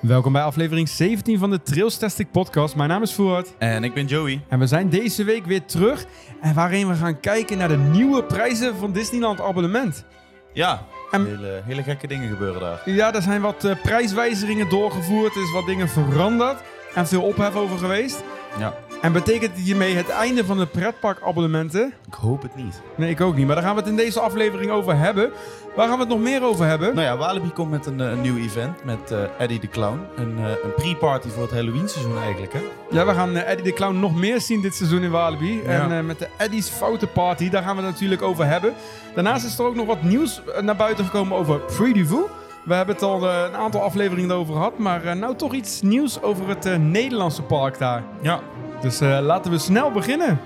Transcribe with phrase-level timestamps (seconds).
[0.00, 2.76] Welkom bij aflevering 17 van de Trailstastic podcast.
[2.76, 4.40] Mijn naam is Voort En ik ben Joey.
[4.48, 6.04] en we zijn deze week weer terug.
[6.40, 10.04] En waarin we gaan kijken naar de nieuwe prijzen van Disneyland abonnement.
[10.52, 12.82] Ja, En- hele, hele gekke dingen gebeuren daar.
[12.84, 16.60] Ja, er zijn wat eh, prijswijzigingen doorgevoerd, er is wat dingen veranderd
[16.94, 18.22] en veel ophef over geweest.
[18.58, 18.74] Ja.
[19.00, 21.92] En betekent dit hiermee het einde van de pretparkabonnementen?
[22.06, 22.80] Ik hoop het niet.
[22.96, 25.30] Nee, ik ook niet, maar daar gaan we het in deze aflevering over hebben.
[25.76, 26.94] Waar gaan we het nog meer over hebben?
[26.94, 30.00] Nou ja, Walibi komt met een, eh, een nieuw event met eh, Eddie de Clown.
[30.16, 32.60] Een, eh, een pre-party voor het Halloween seizoen eigenlijk, hè?
[32.90, 35.62] Ja, we gaan Eddie de Clown nog meer zien dit seizoen in Walibi.
[35.62, 35.90] Ja.
[35.90, 38.74] En met de Eddie's Foute Party, daar gaan we het natuurlijk over hebben.
[39.14, 42.28] Daarnaast is er ook nog wat nieuws naar buiten gekomen over Pretty Voo.
[42.64, 46.48] We hebben het al een aantal afleveringen over gehad, maar nou toch iets nieuws over
[46.48, 48.04] het Nederlandse park daar.
[48.20, 48.40] Ja.
[48.80, 50.40] Dus eh, laten we snel beginnen.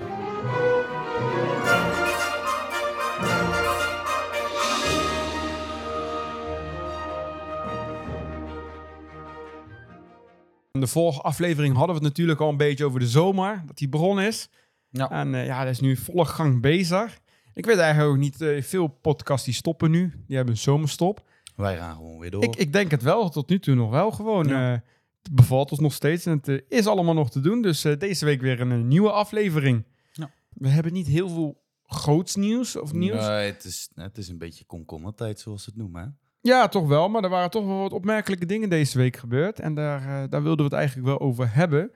[10.71, 13.77] In de vorige aflevering hadden we het natuurlijk al een beetje over de zomer, dat
[13.77, 14.49] die begonnen is.
[14.89, 15.09] Ja.
[15.09, 17.19] En eh, ja, dat is nu volle gang bezig.
[17.53, 20.13] Ik weet eigenlijk ook niet, eh, veel podcasts die stoppen nu.
[20.27, 21.23] Die hebben een zomerstop.
[21.55, 22.43] Wij gaan gewoon weer door.
[22.43, 24.47] Ik, ik denk het wel, tot nu toe nog wel gewoon.
[24.47, 24.83] Ja.
[25.23, 27.61] Het bevalt ons nog steeds en het eh, is allemaal nog te doen.
[27.61, 29.85] Dus eh, deze week weer een, eh, nieuwe aflevering.
[30.11, 30.31] Ja.
[30.49, 33.27] We hebben niet heel veel groots nieuws of nieuws.
[33.27, 36.07] Nee, het is, het is een beetje komkommertijd, zoals ze het noemen, hè?
[36.41, 37.09] Ja, toch wel.
[37.09, 39.59] Maar er waren toch wel wat opmerkelijke dingen deze week gebeurd.
[39.59, 41.91] En daar, daar wilden we het eigenlijk wel over hebben.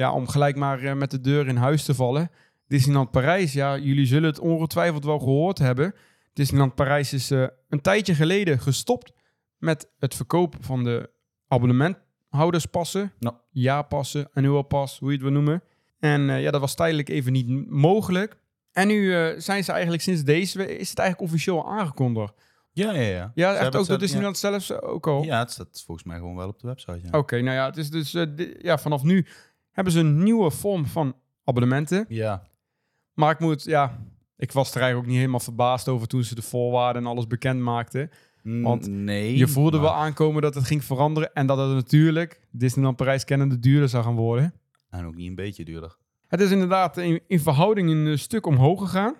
[0.00, 2.30] Ja, om gelijk maar eh, met de deur in huis te vallen.
[2.66, 5.94] Disneyland Parijs, ja, jullie zullen het ongetwijfeld wel gehoord hebben.
[6.32, 9.12] Disneyland Parijs is eh, een tijdje geleden gestopt
[9.56, 11.10] met het verkopen van de
[12.30, 13.12] abonnementhouderspassen.
[13.18, 13.34] Nou.
[13.50, 15.62] Jaarpassen, annual pas, hoe je het wil noemen.
[15.98, 18.36] En eh, ja, dat was tijdelijk even niet mogelijk.
[18.72, 22.32] En nu eh, zijn ze eigenlijk sinds deze week, is het eigenlijk officieel aangekondigd.
[22.72, 23.32] Ja, ja, ja.
[23.34, 25.22] Ja, echt ook het door zelf- Disneyland zelfs ook al.
[25.22, 27.18] Ja, het staat volgens mij gewoon wel op de website, ja.
[27.18, 29.26] Oké, nou ja, het is dus, eh, di- ja, vanaf nu
[29.70, 32.04] hebben ze een nieuwe vorm van abonnementen.
[32.08, 32.42] Ja.
[33.14, 33.98] Maar ik moet, ja,
[34.36, 37.26] ik was er eigenlijk ook niet helemaal verbaasd over toen ze de voorwaarden en alles
[37.26, 38.10] bekend maakten.
[38.42, 39.36] Mm, Want nee.
[39.36, 43.24] Je voelde maar- wel aankomen dat het ging veranderen en dat het natuurlijk Disneyland Parijs
[43.24, 44.54] kennende duurder zou gaan worden.
[44.90, 45.96] En ook niet een beetje duurder.
[46.28, 49.14] Het is inderdaad in, in verhouding een eh, stuk omhoog gegaan.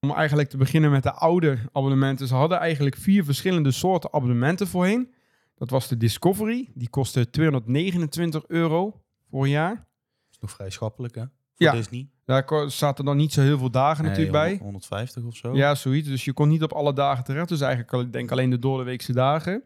[0.00, 2.26] Om eigenlijk te beginnen met de oude abonnementen.
[2.26, 5.12] Ze hadden eigenlijk vier verschillende soorten abonnementen voorheen.
[5.56, 9.74] Dat was de Discovery, die kostte 229 euro voor een jaar.
[9.74, 9.84] Dat
[10.30, 11.20] is nog vrij schappelijk, hè?
[11.20, 11.30] Voor
[11.66, 11.72] Ja.
[11.72, 12.08] Disney.
[12.24, 14.48] Daar zaten dan niet zo heel veel dagen natuurlijk bij.
[14.48, 15.54] 100 150 of zo.
[15.54, 16.08] Ja, zoiets.
[16.08, 17.48] Dus je kon niet op alle dagen terecht.
[17.48, 19.62] Dus eigenlijk denk alleen de doordeweekse dagen.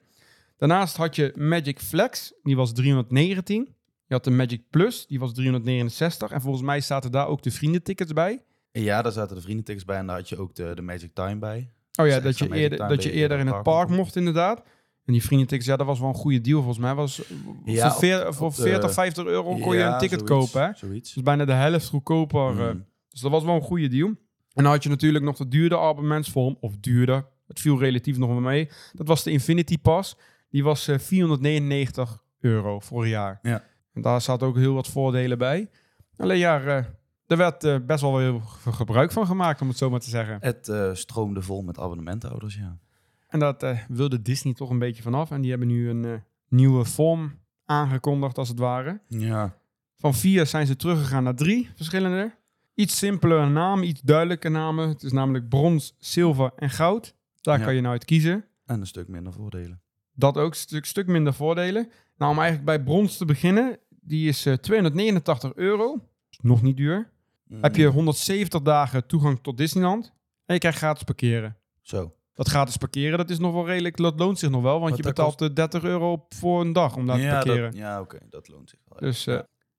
[0.56, 3.74] Daarnaast had je Magic Flex, die was 319.
[4.06, 6.30] Je had de Magic Plus, die was 369.
[6.30, 8.42] En volgens mij zaten daar ook de vriendentickets bij.
[8.72, 11.36] Ja, daar zaten de vriendentickets bij en daar had je ook de, de Magic Time
[11.36, 11.70] bij.
[12.00, 14.62] Oh ja, Dus dat je, eerder, dat je eerder in het park mocht, inderdaad.
[15.06, 16.94] En die vriendentickets, ja, dat was wel een goede deal volgens mij.
[16.94, 17.22] Was
[17.64, 20.50] Ja, voor, veer- op- voor op de- 40, 50 euro kon je een ticket zoiets,
[20.52, 20.66] kopen.
[20.68, 20.74] Hè?
[20.76, 21.12] Zoiets.
[21.14, 22.60] Dus bijna de helft goedkoper.
[22.68, 22.84] eh, Mm.
[23.08, 24.08] Dus dat was wel een goede deal.
[24.08, 26.56] En dan had je natuurlijk nog de duurder abonnementsvorm.
[26.60, 27.26] Of duurder.
[27.46, 28.68] Het viel relatief nog wel mee.
[28.92, 30.16] Dat was de Infinity Pass.
[30.50, 33.38] Die was eh, 499 euro voor een jaar.
[33.42, 33.64] Ja.
[33.92, 35.70] En daar zaten ook heel wat voordelen bij.
[36.16, 36.84] Alleen ja, eh,
[37.26, 40.38] er werd best wel heel veel gebruik van gemaakt, om het zo maar te zeggen.
[40.40, 42.78] Het stroomde vol met abonnementhouders, ja.
[43.26, 45.30] En dat eh, wilde Disney toch een beetje vanaf.
[45.30, 46.12] En die hebben nu een eh,
[46.48, 49.00] nieuwe vorm aangekondigd, als het ware.
[49.08, 49.56] Ja.
[49.96, 52.34] Van vier zijn ze teruggegaan naar drie verschillende.
[52.74, 54.88] Iets simpeler namen, iets duidelijker namen.
[54.88, 57.14] Het is namelijk brons, zilver en goud.
[57.40, 57.64] Daar Ja.
[57.64, 58.44] kan je nou uit kiezen.
[58.66, 59.80] En een stuk minder voordelen.
[60.14, 61.90] Dat ook, stuk, stuk minder voordelen.
[62.16, 66.08] Nou, om eigenlijk bij brons te beginnen, die is eh, 289 euro.
[66.30, 67.10] Is nog niet duur.
[67.46, 67.62] Mm.
[67.62, 70.12] Heb je 170 dagen toegang tot Disneyland.
[70.46, 71.56] En je krijgt gratis parkeren.
[71.80, 72.14] Zo.
[72.36, 74.72] Dat gratis parkeren, dat is nog wel redelijk, dat loont zich nog wel.
[74.72, 77.70] Want Want je betaalt eh, 30 euro voor een dag om daar te ja, parkeren.
[77.70, 78.98] dat, ja oké, dat loont zich wel.
[78.98, 79.38] Dus, eh.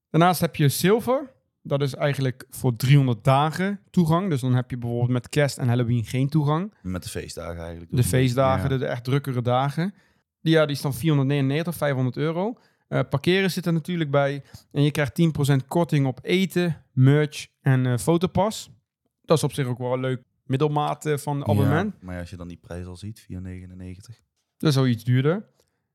[0.09, 1.35] Daarnaast heb je zilver.
[1.61, 4.29] Dat is eigenlijk voor 300 dagen toegang.
[4.29, 6.73] Dus dan heb je bijvoorbeeld met kerst en Halloween geen toegang.
[6.81, 7.95] Met de feestdagen eigenlijk.
[7.95, 9.93] De feestdagen, de, de echt drukkere dagen.
[10.41, 12.57] Die, ja, die is dan 499, 500 euro.
[12.87, 14.43] Eh, parkeren zit er natuurlijk bij.
[14.71, 18.69] En je krijgt 10% korting op eten, merch en eh, fotopas.
[19.21, 21.93] Dat is op zich ook wel een leuk middelmaat eh, van abonnement.
[21.99, 24.21] Ja, maar als je dan die prijs al ziet, 4,99.
[24.57, 25.45] Dat is wel iets duurder.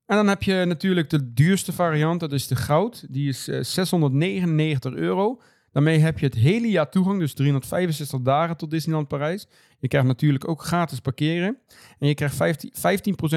[0.07, 3.07] En dan heb je natuurlijk de duurste variant, dat is de goud.
[3.09, 5.41] Die is eh, 699 euro.
[5.73, 9.47] Daarmee heb je het hele jaar toegang, dus 365 dagen tot Disneyland Parijs.
[9.79, 11.59] Je krijgt natuurlijk ook gratis parkeren.
[11.99, 12.73] En je krijgt 15,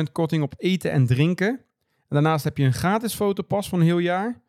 [0.07, 1.49] 15% korting op eten en drinken.
[1.49, 4.41] En daarnaast heb je een gratis fotopas van een heel jaar.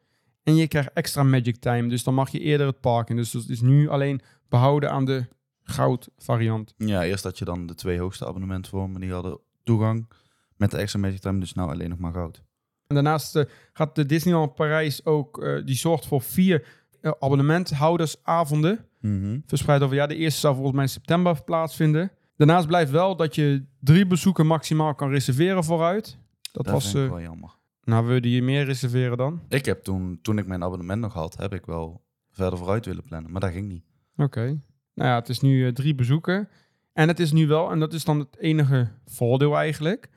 [0.42, 3.16] En je krijgt extra Magic Time, dus dan mag je eerder het park in.
[3.16, 5.26] Dus dat is nu alleen behouden aan de
[5.66, 6.74] goud variant.
[6.76, 9.00] Ja, eerst had je dan de twee hoogste abonnementvormen.
[9.00, 10.08] Die hadden toegang
[10.56, 11.40] met de extra Magic Time.
[11.40, 12.42] Dus nou alleen nog maar goud.
[12.86, 16.66] En daarnaast eh, gaat de Disneyland Parijs ook, eh, die zorgt voor vier
[17.00, 18.84] eh, abonnementhoudersavonden.
[19.46, 22.10] Verspreid over, ja, de eerste zou volgens mij in september plaatsvinden.
[22.36, 26.18] Daarnaast blijft wel dat je drie bezoeken maximaal kan reserveren vooruit.
[26.52, 27.54] Dat, Dat was, wel jammer.
[27.84, 29.42] nou wilde je meer reserveren dan?
[29.48, 33.02] Ik heb toen, toen ik mijn abonnement nog had, heb ik wel verder vooruit willen
[33.02, 33.32] plannen.
[33.32, 33.84] Maar dat ging niet.
[34.16, 34.60] Oké.
[34.96, 36.48] Nou ja, het is nu eh, drie bezoeken.
[36.92, 40.10] En het is nu wel, en dat is dan het enige voordeel eigenlijk,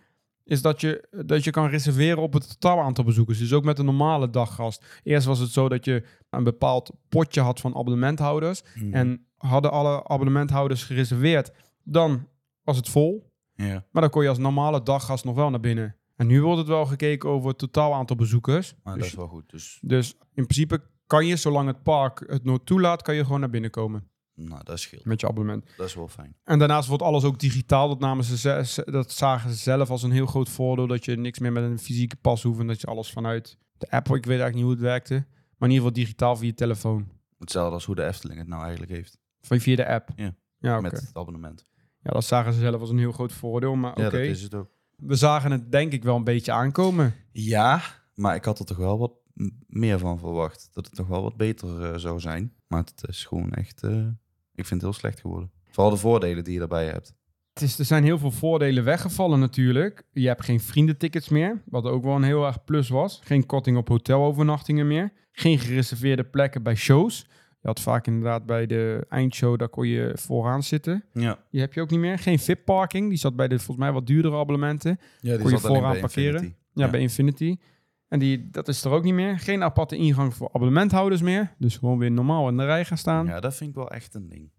[0.43, 3.37] is dat je, dat je kan reserveren op het totaal aantal bezoekers.
[3.39, 4.85] Dus ook met een normale daggast.
[5.03, 8.61] Eerst was het zo dat je een bepaald potje had van abonnementhouders.
[8.75, 8.93] Mhm.
[8.93, 11.51] En hadden alle abonnementhouders gereserveerd,
[11.83, 12.27] dan
[12.63, 13.31] was het vol.
[13.55, 15.95] ja, Maar dan kon je als normale daggast nog wel naar binnen.
[16.15, 18.75] En nu wordt het wel gekeken over het totaal aantal bezoekers.
[18.83, 19.49] maar Dus- dat is wel goed.
[19.49, 23.39] Dus Dus in principe kan je, zolang het park het nooit toelaat, kan je gewoon
[23.39, 24.08] naar binnen komen
[24.47, 25.05] nou, dat scheelt.
[25.05, 25.65] met je abonnement.
[25.77, 26.35] Dat is wel fijn.
[26.43, 27.87] En daarnaast wordt alles ook digitaal.
[27.87, 30.87] Dat, namen ze, dat zagen ze zelf als een heel groot voordeel.
[30.87, 32.59] Dat je niks meer met een fysieke pas hoeft.
[32.59, 35.13] En dat je alles vanuit de app, ik weet eigenlijk niet hoe het werkte.
[35.13, 37.07] Maar in ieder geval digitaal via je telefoon.
[37.39, 39.17] Hetzelfde als hoe de Efteling het nou eigenlijk heeft.
[39.41, 40.09] Via via de app.
[40.15, 40.35] Ja.
[40.57, 40.81] Ja, oké.
[40.81, 41.65] Met het abonnement.
[42.03, 43.75] ja, dat zagen ze zelf als een heel groot voordeel.
[43.75, 44.69] Maar oké, Ja, dat is het ook.
[44.95, 47.13] we zagen het denk ik wel een beetje aankomen.
[47.31, 47.81] Ja,
[48.13, 49.11] maar ik had er toch wel wat
[49.67, 50.69] meer van verwacht.
[50.73, 52.53] Dat het toch wel wat beter eh, zou zijn.
[52.67, 53.83] Maar het is gewoon echt...
[53.83, 54.07] eh,
[54.59, 55.51] ik vind het heel slecht geworden.
[55.69, 57.13] Vooral de voordelen die je daarbij hebt.
[57.53, 60.03] Het is, er zijn heel veel voordelen weggevallen natuurlijk.
[60.11, 63.19] Je hebt geen vriendentickets meer, wat ook wel een heel erg plus was.
[63.23, 65.11] Geen korting op hotelovernachtingen meer.
[65.31, 67.25] Geen gereserveerde plekken bij shows.
[67.61, 71.03] Je had vaak inderdaad bij de eindshow, daar kon je vooraan zitten.
[71.13, 72.19] Ja, Die heb je ook niet meer.
[72.19, 74.99] Geen VIP-parking, die zat bij de volgens mij wat duurdere abonnementen.
[75.19, 76.33] ja die Kon je vooraan bij parkeren?
[76.33, 76.55] Infinity.
[76.73, 76.91] Ja, Ja.
[76.91, 77.57] bij Infinity.
[78.09, 79.39] En die, dat is er ook niet meer.
[79.39, 81.53] Geen aparte ingang voor abonnementhouders meer.
[81.57, 83.25] Dus gewoon weer normaal in de rij gaan staan.
[83.25, 84.49] Ja, dat vind ik wel echt een ding.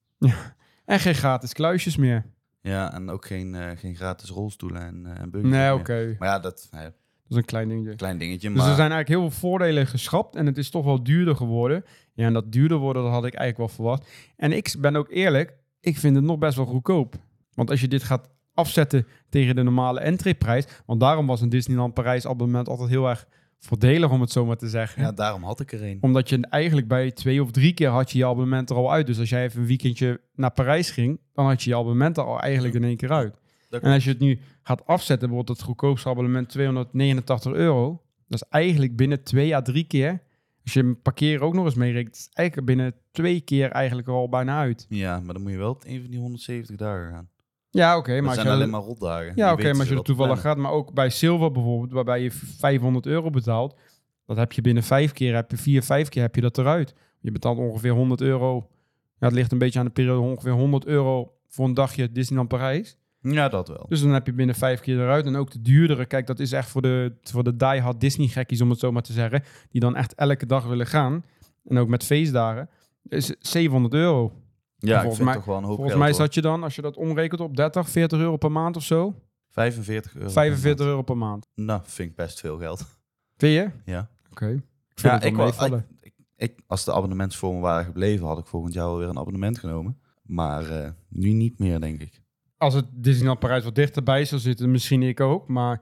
[0.85, 2.25] En geen gratis kluisjes meer.
[2.61, 6.17] Ja, en ook geen, eh, geen gratis rolstoelen en, uh, en Nee, oké.
[6.19, 6.93] Maar ja, dat Dat
[7.29, 7.95] is een klein dingetje.
[7.97, 8.49] klein dingetje.
[8.49, 11.37] Dus Maar er zijn eigenlijk heel veel voordelen geschrapt en het is toch wel duurder
[11.37, 11.85] geworden.
[12.15, 14.11] Ja, en dat duurder worden, dat had ik eigenlijk wel verwacht.
[14.37, 17.15] En ik ben ook eerlijk, ik vind het nog best wel goedkoop.
[17.55, 21.95] Want als je dit gaat afzetten tegen de normale entreeprijs, want daarom was een Disneyland
[21.95, 23.27] Parijs abonnement altijd heel erg
[23.61, 25.03] voordelig, om het zo maar te zeggen.
[25.03, 25.99] ja, daarom had ik er een.
[26.01, 29.07] Omdat je eigenlijk bij twee of drie keer had je je abonnement er al uit.
[29.07, 32.25] Dus als jij even een weekendje naar Parijs ging, dan had je je abonnement er
[32.25, 33.39] al eigenlijk in één keer uit.
[33.71, 38.03] En als je het nu gaat afzetten, wordt het goedkoopste abonnement 289 euro.
[38.29, 40.23] Dat is eigenlijk binnen twee à drie keer.
[40.65, 44.29] Als je een parkeren ook nog eens meerekent, is eigenlijk binnen twee keer eigenlijk al
[44.29, 44.87] bijna uit.
[44.89, 47.30] Ja, maar dan moet je wel een van die 170 dagen gaan.
[47.71, 48.13] Ja, oké.
[48.13, 49.33] Maar maar zijn je, alleen maar rotdagen.
[49.35, 52.31] ja, oké, maar als je er toevallig gaat, maar ook bij Silver bijvoorbeeld, waarbij je
[52.31, 53.77] 500 euro betaalt,
[54.27, 56.95] dat heb je binnen vijf keer, heb je vier, vijf keer heb je dat eruit.
[57.21, 58.69] Je betaalt ongeveer 100 euro.
[59.19, 62.49] Ja, het ligt een beetje aan de periode, ongeveer 100 euro voor een dagje Disneyland
[62.49, 62.99] Parijs.
[63.23, 63.87] Ja, dat wel.
[63.89, 65.27] Dus dan heb je binnen vijf keer eruit.
[65.27, 68.71] En ook de duurdere, kijk, dat is echt voor de, voor de diehard Disney-gekkies, om
[68.71, 69.43] het zo maar te zeggen.
[69.71, 71.25] Die dan echt elke dag willen gaan.
[71.65, 72.69] En ook met feestdagen.
[73.09, 74.33] Is 700 euro.
[74.89, 76.75] Ja, ik volgens vind mij- toch wel een hoop Volgens mij zat je dan, als
[76.75, 79.15] je dat omrekent op 30, 40 euro per maand of zo.
[79.49, 80.25] 45 euro.
[80.25, 80.91] per 45 maand.
[80.91, 81.47] euro per maand.
[81.55, 82.99] Nou, vind ik best veel geld.
[83.37, 83.71] Vind je?
[83.93, 84.09] Ja.
[84.31, 84.47] Oké.
[84.49, 84.63] Ik
[85.07, 88.75] Ja, het wel ik, ik, ik, ik- als de abonnementsvormen waren gebleven, had ik volgend
[88.75, 90.01] jaar wel weer een abonnement genomen.
[90.23, 92.23] Maar eh, nu niet meer, denk ik.
[92.57, 95.49] Als het Disneyland Parijs wat dichterbij zou zitten, misschien ik ook.
[95.49, 95.81] Maar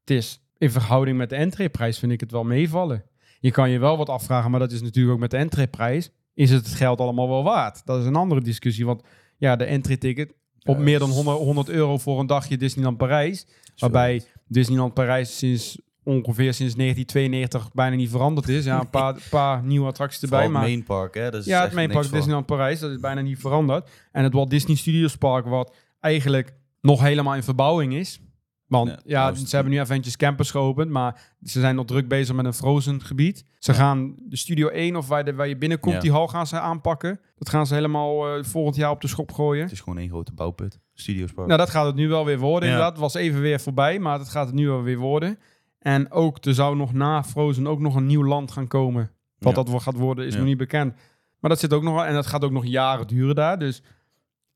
[0.00, 3.04] het is in verhouding met de entreeprijs vind ik het wel meevallen.
[3.40, 6.10] Je kan je wel wat afvragen, maar dat is natuurlijk ook met de entreeprijs.
[6.34, 7.82] Is het het geld allemaal wel waard?
[7.86, 8.86] Dat is een andere discussie.
[8.86, 9.02] Want
[9.36, 12.56] ja, de entry-ticket op Ja, meer dan dat is- 100, 100 euro voor een dagje
[12.56, 13.46] Disneyland Parijs.
[13.76, 18.64] Waarbij Disneyland Parijs sinds ongeveer sinds 1992 bijna niet veranderd is.
[18.64, 20.48] Ja, een paar, paar nieuwe attracties erbij.
[20.48, 21.30] Maar het main park, hè.
[21.30, 22.10] Dat is ja, het main park.
[22.10, 23.90] Disneyland Parijs, dat is bijna niet veranderd.
[24.12, 28.20] En het Walt Disney Studios Park, wat eigenlijk nog helemaal in verbouwing is.
[28.66, 32.44] Want Ja, ze hebben nu Avengers Campus geopend, maar ze zijn nog druk bezig met
[32.44, 33.44] een Frozen gebied.
[33.58, 36.00] Ze gaan de Studio 1, of waar, de, waar je binnenkomt, Ja.
[36.00, 37.20] die hal gaan ze aanpakken.
[37.36, 39.62] Dat gaan ze helemaal eh, volgend jaar op de schop gooien.
[39.62, 40.78] Het is gewoon één grote bouwput.
[40.94, 41.46] Studios park.
[41.46, 42.92] Nou, dat gaat het nu wel weer worden, inderdaad.
[42.92, 45.38] Het was even weer voorbij, maar dat gaat het nu wel weer worden.
[45.78, 49.10] En ook, er zou nog na Frozen ook nog een nieuw land gaan komen.
[49.38, 50.94] Wat dat gaat worden, is nog niet bekend.
[51.40, 53.58] Maar dat zit ook nog en dat gaat ook nog jaren duren daar.
[53.58, 53.82] Dus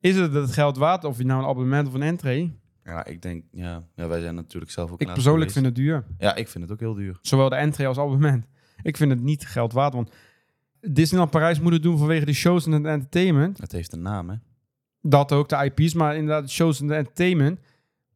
[0.01, 2.59] is het het geld waard, of je nou een abonnement of een entree?
[2.89, 5.53] Ja, ik denk, ja, ja, wij zijn natuurlijk zelf ook Ik persoonlijk geweest.
[5.53, 6.05] vind het duur.
[6.19, 7.19] Ja, ik vind het ook heel duur.
[7.23, 8.47] Zowel de entree als abonnement.
[8.83, 10.11] Ik vind het niet geld waard, want
[10.81, 13.59] Disneyland Parijs moet het doen vanwege de shows en het entertainment.
[13.59, 14.37] Het heeft een naam, hè.
[15.01, 17.61] Dat ook, de IP's, maar inderdaad de shows en de entertainment.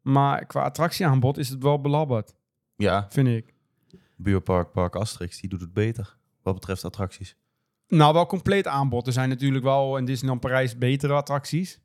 [0.03, 2.35] Maar qua attractieaanbod is het wel belabberd,
[2.77, 3.55] Ja, vind ik.
[4.17, 6.17] buurpark Park Asterix, die doet het beter.
[6.43, 7.37] Wat betreft attracties.
[7.89, 9.07] Nou, wel compleet aanbod.
[9.07, 11.81] Er zijn natuurlijk wel in Disneyland Parijs betere attracties.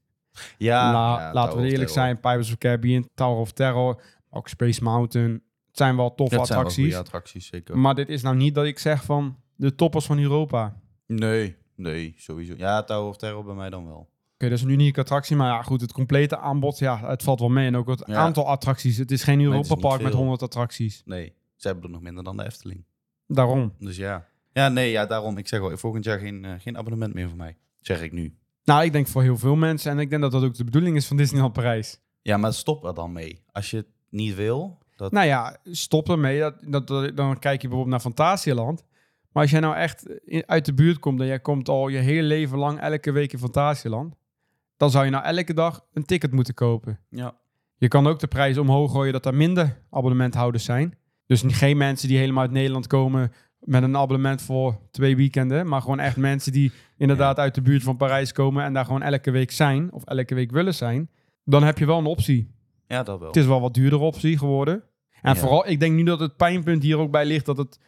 [0.58, 2.20] Ja, La- ja, laten we eerlijk zijn.
[2.20, 5.32] Pirates of Caribbean, Tower of Terror, ook Space Mountain.
[5.68, 6.96] Het zijn wel toffe Dat zijn wel attracties.
[6.96, 7.78] attracties, zeker.
[7.78, 10.66] Maar dit is nou niet dat ik zeg van de toppers van Europa.
[10.66, 10.76] Oké,
[11.26, 12.54] Nee, nee, sowieso.
[12.58, 14.10] Ja, Tower of Terror bij mij dan wel.
[14.38, 15.36] dat is een unieke attractie.
[15.36, 17.68] Maar ja, goed, het complete aanbod, ja, het valt wel mee.
[17.68, 18.16] En ook het Ja.
[18.16, 18.98] aantal attracties.
[18.98, 20.20] Het is geen Europa Park met veel.
[20.20, 21.02] 100 attracties.
[21.06, 22.84] Nee, ze hebben er nog minder dan de Efteling.
[23.28, 23.74] Daarom.
[23.80, 24.28] Dus ja.
[24.54, 25.38] Ja, nee, ja, daarom.
[25.38, 27.58] Ik zeg wel, volgend jaar geen, eh, geen abonnement meer voor mij.
[27.82, 28.38] Zeg ik nu.
[28.68, 29.92] Nou, ik denk voor heel veel mensen.
[29.92, 32.00] En ik denk dat dat ook de bedoeling is van Disneyland Parijs.
[32.22, 33.42] Ja, maar stop er dan mee.
[33.52, 35.12] Als je het niet wil, dat...
[35.12, 36.40] Nou ja, stop ermee.
[36.40, 38.84] Dat, dat, dat- dan kijk je bijvoorbeeld naar Fantasieland.
[39.32, 40.06] Maar als jij nou echt
[40.46, 43.40] uit de buurt komt en jij komt al je hele leven lang elke week in
[43.40, 44.16] Fantasieland,
[44.78, 47.00] dan zou je nou elke dag een ticket moeten kopen.
[47.10, 47.36] Ja.
[47.78, 50.98] Je kan ook de prijs omhoog gooien dat er minder abonnementhouders zijn.
[51.26, 53.32] Dus geen mensen die helemaal uit Nederland komen
[53.68, 57.84] met een abonnement voor twee weekenden, maar gewoon echt mensen die inderdaad uit de buurt
[57.84, 61.10] van Parijs komen en daar gewoon elke week zijn of elke week willen zijn.
[61.44, 62.56] Dan heb je wel een optie.
[62.88, 63.28] ja, dat wel.
[63.28, 64.84] Het is wel wat duurder optie geworden.
[65.22, 65.40] En Ja.
[65.40, 67.80] vooral, ik denk nu dat het pijnpunt hier ook bij ligt dat het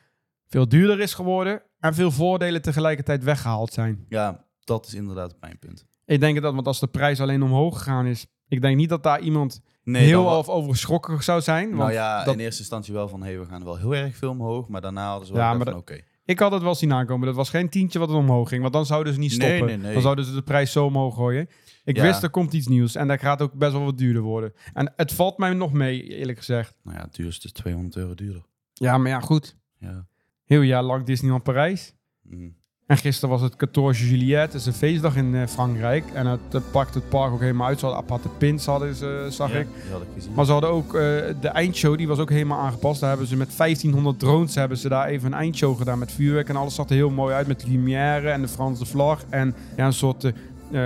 [0.48, 4.06] veel duurder is geworden en veel voordelen tegelijkertijd weggehaald zijn.
[4.10, 5.86] Ja, dat is inderdaad mijn punt.
[6.06, 9.04] Ik denk dat, want als de prijs alleen omhoog gegaan is, ik denk niet dat
[9.04, 11.66] daar iemand Nee, heel wel- of over geschrokken zou zijn.
[11.68, 14.16] Want Nou ja, dat- in eerste instantie wel van, hey, we gaan wel heel erg
[14.16, 14.68] veel omhoog.
[14.68, 16.00] Maar daarna hadden ze wel Ja, oké.
[16.26, 17.28] ik had het wel zien aankomen.
[17.28, 19.66] Dat was geen tientje wat er omhoog ging, want dan zouden ze niet stoppen.
[19.66, 19.94] nee, nee.
[19.94, 21.50] Dan zouden ze de prijs zo omhoog gooien.
[21.84, 22.02] Ik Ja.
[22.04, 24.54] wist er komt iets nieuws en dat gaat ook best wel wat duurder worden.
[24.74, 26.76] En het valt mij nog mee, eerlijk gezegd.
[26.84, 28.46] Nou ja, het duurste is 200 euro duurder.
[28.74, 29.56] Ja, maar ja, goed.
[29.78, 30.08] Ja.
[30.44, 31.96] Heel jaar lang Disneyland Parijs.
[32.22, 32.56] Mm.
[32.90, 36.04] En gisteren was het 14 juillet, dat is een feestdag in eh, Frankrijk.
[36.14, 37.80] En het, het pakt het park ook helemaal uit.
[37.80, 39.68] Ze hadden aparte pins, hadden ze, zag Ja, ik.
[39.92, 40.02] Had.
[40.36, 41.02] Maar ze hadden ook eh,
[41.42, 43.00] de eindshow, die was ook helemaal aangepast.
[43.00, 46.50] Daar hebben ze met 1500 drones hebben ze daar even een eindshow gedaan met vuurwerk.
[46.50, 49.24] En alles zag er heel mooi uit met lumière en de Franse vlag.
[49.30, 50.24] En ja, een soort...
[50.24, 50.32] eh,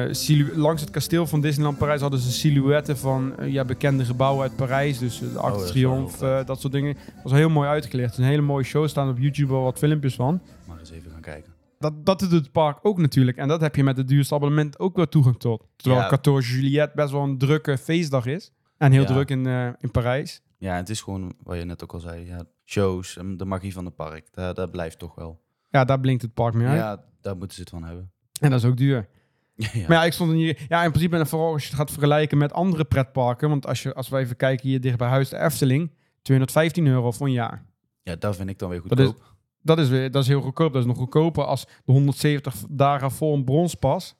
[0.10, 4.42] eh, langs het kasteel van Disneyland Parijs hadden ze silhouetten van eh, ja, bekende gebouwen
[4.44, 4.98] uit Parijs.
[4.98, 6.94] Dus eh, de Arc Oh, de wel Triomphe, eh, dat soort dingen.
[6.94, 7.70] Dat was heel mooi.
[7.70, 8.84] Het is een hele mooie show.
[8.84, 10.40] Er staan op YouTube wel wat filmpjes van.
[10.68, 11.53] Maar eens even gaan kijken.
[11.84, 13.38] Dat, dat doet het park ook natuurlijk.
[13.38, 15.68] En dat heb je met het duurste abonnement ook wel toegang tot.
[15.76, 16.08] Terwijl Ja.
[16.08, 18.52] 14 juillet best wel een drukke feestdag is.
[18.78, 19.08] En heel Ja.
[19.08, 20.42] druk in, eh, in Parijs.
[20.58, 23.74] Ja, het is gewoon, wat je net ook al zei, ja, shows en de magie
[23.74, 24.28] van het park.
[24.32, 25.42] Dat, dat blijft toch wel.
[25.70, 26.78] Ja, daar blinkt het park mee uit.
[26.80, 28.12] Ja, daar moeten ze het van hebben.
[28.40, 29.08] En dat is ook duur.
[29.56, 29.68] ja.
[29.74, 30.66] Maar ja, ik stond hier.
[30.68, 33.50] Ja, in principe, en vooral als je het gaat vergelijken met andere pretparken.
[33.50, 35.92] Want als, je, als we even kijken hier dicht bij huis, de Efteling.
[36.22, 37.66] 215 euro voor een jaar.
[38.04, 39.33] ja, dat vind ik dan weer Dat is- goedkoop.
[39.64, 40.74] Dat is, weer, dat is heel goedkoop.
[40.74, 44.16] Dat is nog goedkoper als de 170 dagen voor een bronspas.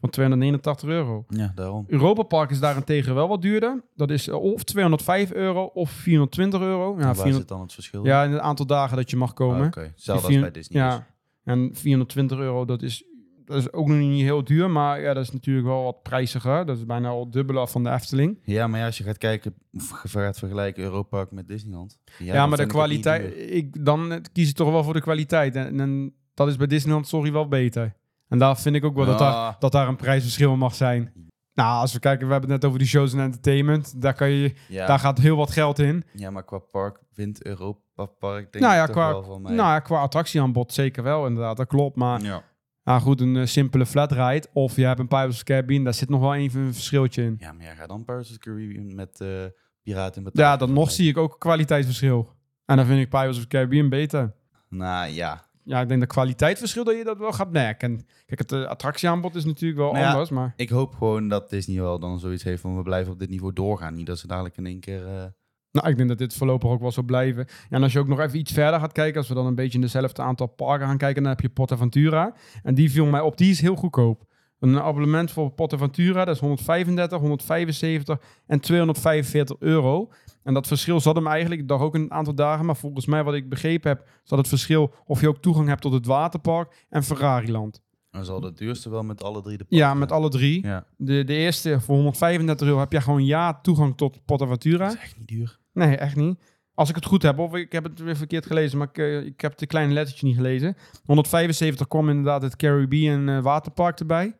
[0.00, 1.24] Van 289 euro.
[1.28, 1.84] Ja, daarom.
[1.88, 3.84] Europa Park is daarentegen wel wat duurder.
[3.96, 6.92] Dat is eh, of 205 euro of 420 euro.
[6.92, 8.04] Ja, Ja, Waar 400 zit dan het verschil?
[8.06, 9.66] ja in het aantal dagen dat je mag Ah, komen.
[9.66, 10.82] Oké, hetzelfde als Die bij Disney.
[10.84, 10.92] dus.
[10.92, 11.06] Ja,
[11.44, 13.04] en 420 euro, dat is,
[13.44, 14.70] dat is ook nog niet heel duur.
[14.70, 16.66] Maar ja, dat is natuurlijk wel wat prijziger.
[16.66, 18.40] Dat is bijna al dubbele van de Efteling.
[18.44, 19.54] Ja, maar ja, als je gaat kijken,
[20.02, 21.98] gaat vergelijken Europa Park met Disneyland.
[22.18, 23.34] Ja, maar de ik kwaliteit...
[23.36, 25.56] Ik, dan eh, kies ik toch wel voor de kwaliteit.
[25.56, 27.94] En, en dat is bij Disneyland, sorry, wel beter.
[28.28, 31.12] En daar vind ik ook wel dat, daar, Ah, dat daar een prijsverschil mag zijn.
[31.54, 34.02] Nou, als we kijken, we hebben het net over die shows en entertainment.
[34.02, 36.04] Daar, kan je, ja, daar gaat heel wat geld in.
[36.14, 39.42] ja, maar qua park wint Europa Park denk Nou ja, ik toch qua- wel van
[39.42, 39.54] mij.
[39.54, 41.56] Nou ja, qua attractieaanbod zeker wel, inderdaad.
[41.56, 41.96] Dat klopt.
[41.96, 42.42] Maar ja.
[42.84, 44.46] Nou goed, een eh, simpele flat ride.
[44.52, 45.84] Of je hebt een Pirates of the Caribbean.
[45.84, 47.36] Daar zit nog wel even een verschiltje in.
[47.38, 49.44] ja, maar ja, ga dan Pirates of the Caribbean met eh
[49.82, 52.30] Piraten Ja, dan nog zie ik ook een kwaliteitsverschil.
[52.64, 54.34] En dan vind ik Pirates of the Caribbean beter.
[54.68, 57.90] Nou ja, Ja, ik denk dat kwaliteitsverschil dat je dat wel gaat merken.
[57.90, 60.52] En kijk, het eh, attractieaanbod is natuurlijk wel Nou ja, anders, maar...
[60.56, 63.52] ik hoop gewoon dat Disney wel dan zoiets heeft van we blijven op dit niveau
[63.52, 63.94] doorgaan.
[63.94, 65.32] Niet dat ze dadelijk in één keer...
[65.72, 67.44] Nou, ik denk dat dit voorlopig ook wel zo blijven.
[67.48, 69.54] Ja, en als je ook nog even iets verder gaat kijken, als we dan een
[69.54, 72.34] beetje in dezelfde aantal parken gaan kijken, dan heb je Portaventura.
[72.62, 74.30] En die viel mij op, die is heel goedkoop.
[74.58, 80.10] Een abonnement voor Portaventura, dat is 135, 175 en 245 euro.
[80.42, 83.24] En dat verschil zat hem eigenlijk, ik dacht ook een aantal dagen, maar volgens mij
[83.24, 86.86] wat ik begrepen heb, zat het verschil of je ook toegang hebt tot het waterpark
[86.88, 87.80] en Ferrariland.
[88.10, 90.20] dan zal het duurste wel met alle drie de Ja, parken met zijn.
[90.20, 90.66] alle drie.
[90.66, 94.84] Ja, De, de eerste voor 135 euro heb je gewoon ja toegang tot Portaventura.
[94.86, 95.60] dat is echt niet duur.
[95.72, 96.38] Nee, echt niet.
[96.74, 99.24] Als ik het goed heb, of ik heb het weer verkeerd gelezen, maar ik, eh,
[99.26, 100.76] ik heb de kleine lettertje niet gelezen.
[101.04, 104.36] 175 kwam inderdaad het Caribbean eh, waterpark erbij.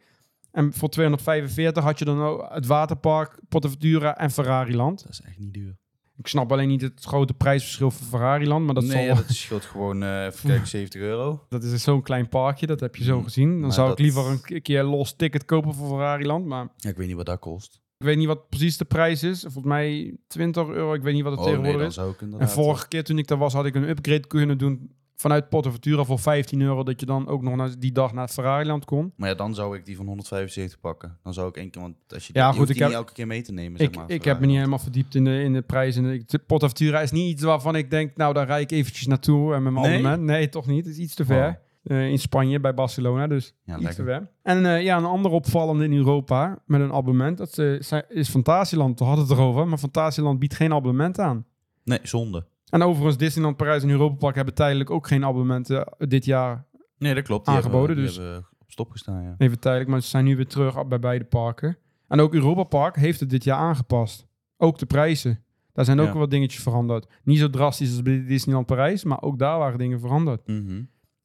[0.52, 5.02] En voor 245 had je dan ook het waterpark, Portaventura en Ferrariland.
[5.02, 5.76] Dat is echt niet duur.
[6.16, 9.30] Ik snap alleen niet het grote prijsverschil voor Ferrariland, maar dat, nee, zal, ja, dat
[9.30, 11.46] scheelt gewoon, eh even kijken, 70 euro.
[11.48, 13.50] dat is zo'n klein parkje, dat heb je zo Mm, gezien.
[13.50, 16.90] Dan maar zou dat- ik liever een keer los ticket kopen voor Ferrariland, maar Ja,
[16.90, 17.80] ik weet niet wat dat kost.
[18.02, 19.40] Ik weet niet wat precies de prijs is.
[19.40, 21.96] Volgens mij 20 euro, ik weet niet wat het Oh tegenwoordig is.
[21.96, 25.48] ik En vorige keer toen ik daar was, had ik een upgrade kunnen doen vanuit
[25.48, 29.12] Portaventura voor 15 euro dat je dan ook nog naar, die dag naar Ferrariland kon.
[29.16, 31.18] Maar ja, dan zou ik die van 175 pakken.
[31.22, 33.00] Dan zou ik één keer, want als je Ja, die, goed, ik die heb- niet
[33.02, 34.10] elke keer mee te nemen, zeg Ik, maar.
[34.10, 37.42] ik heb me niet helemaal verdiept in de, in de de Portaventura is niet iets
[37.42, 39.94] waarvan ik denk, nou daar rijd ik eventjes naartoe en met mijn Nee?
[39.98, 40.22] abonnement.
[40.22, 40.84] Nee, toch niet.
[40.84, 41.42] Het is iets te ver.
[41.44, 41.54] Wow.
[41.82, 44.30] Eh, in Spanje, bij Barcelona, dus Ja, iets te ver.
[44.42, 48.98] En eh, ja, een ander opvallende in Europa met een abonnement, dat eh, is Fantasieland.
[48.98, 51.44] We hadden het erover, maar Fantasieland biedt geen abonnement aan.
[51.84, 52.44] Nee, zonde.
[52.68, 56.64] En overigens, Disneyland Parijs en Europa Park hebben tijdelijk ook geen abonnementen dit jaar.
[56.98, 57.46] Nee, dat klopt.
[57.46, 59.34] Die Aangeboden, hebben, dus- hebben op stop gestaan, ja.
[59.38, 61.76] Even tijdelijk, maar ze zijn nu weer terug bij beide parken.
[62.08, 64.26] En ook Europa Park heeft het dit jaar aangepast.
[64.56, 65.44] Ook de prijzen.
[65.72, 66.18] Daar zijn ook Ja.
[66.18, 67.06] wat dingetjes veranderd.
[67.24, 70.46] Niet zo drastisch als bij Disneyland Parijs, maar ook daar waren dingen veranderd.
[70.46, 70.82] Mhm.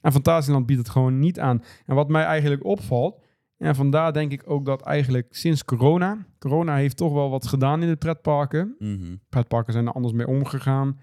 [0.08, 1.64] En Fantasieland biedt het gewoon niet aan.
[1.86, 3.22] En wat mij eigenlijk opvalt,
[3.58, 7.82] en vandaar denk ik ook dat eigenlijk sinds corona, corona heeft toch wel wat gedaan
[7.82, 8.76] in de pretparken.
[8.80, 9.16] Mhm.
[9.30, 11.00] Pretparken zijn er anders mee omgegaan.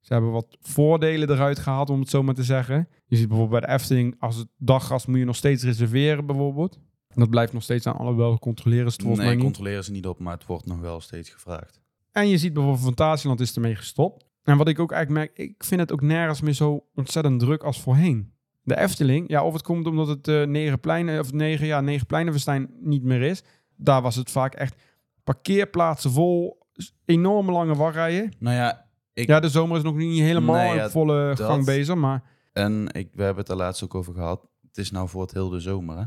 [0.00, 2.88] Ze hebben wat voordelen eruit gehaald, om het zo maar te zeggen.
[3.06, 6.78] Je ziet bijvoorbeeld bij de Efteling, als het daggast moet je nog steeds reserveren bijvoorbeeld.
[7.08, 9.44] En dat blijft nog steeds aan alle wel controleren ze het volgens Nee, mij niet.
[9.44, 11.80] controleren ze niet op, maar het wordt nog wel steeds gevraagd.
[12.12, 14.26] En je ziet bijvoorbeeld Fantasieland is ermee gestopt.
[14.42, 17.62] En wat ik ook eigenlijk merk, ik vind het ook nergens meer zo ontzettend druk
[17.62, 18.32] als voorheen.
[18.68, 22.06] De Efteling, ja, of het komt omdat het eh negen pleinen, of negen, ja, negen
[22.06, 23.42] pleinenfestijn niet meer is.
[23.76, 24.82] Daar was het vaak echt
[25.24, 26.58] parkeerplaatsen vol,
[27.04, 28.32] enorme lange wachtrijen.
[28.38, 31.46] Nou ja, ik, Ja, de zomer is nog niet helemaal Nee, in ja, volle dat-
[31.46, 32.22] gang bezig, maar
[32.52, 34.46] en ik, we hebben het er laatst ook over gehad.
[34.68, 36.04] Het is nou voor het heel de zomer, hè?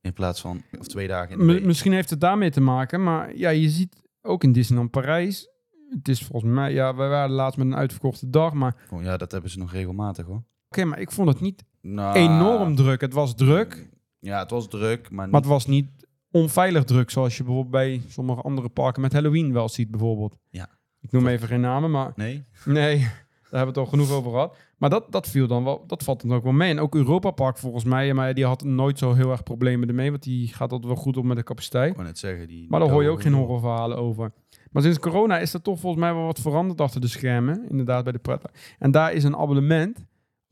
[0.00, 1.64] In plaats van, of twee dagen in de week.
[1.64, 3.02] misschien heeft het daarmee te maken.
[3.02, 5.48] Maar ja, je ziet ook in Disneyland Parijs,
[5.90, 9.02] het is volgens mij, ja, we waren laatst met een uitverkochte dag, maar oké, Oh,
[9.02, 10.42] ja, dat hebben ze nog regelmatig, hoor.
[10.86, 13.00] maar ik vond het niet Nou, enorm druk.
[13.00, 15.88] Het was druk, Ja, het was druk, maar, Maar het was niet
[16.30, 20.36] onveilig druk, zoals je bijvoorbeeld bij sommige andere parken met Halloween wel ziet, bijvoorbeeld.
[20.50, 20.68] Ja.
[21.00, 22.44] Ik noem even geen namen, maar Nee?
[22.64, 22.98] nee,
[23.50, 24.56] daar hebben we het al genoeg over gehad.
[24.78, 26.70] Maar dat, dat viel dan wel, dat valt dan ook wel mee.
[26.70, 30.10] En ook Europa Park volgens mij, maar die had nooit zo heel erg problemen ermee,
[30.10, 31.88] want die gaat altijd wel goed op met de capaciteit.
[31.90, 32.46] Ik wou net zeggen.
[32.48, 33.48] Die, Maar daar hoor je ook geen horror.
[33.48, 34.32] horrorverhalen over.
[34.70, 37.66] Maar sinds corona is er toch volgens mij wel wat veranderd achter de schermen.
[37.68, 38.76] Inderdaad, bij de pretpark.
[38.78, 40.04] En daar is een abonnement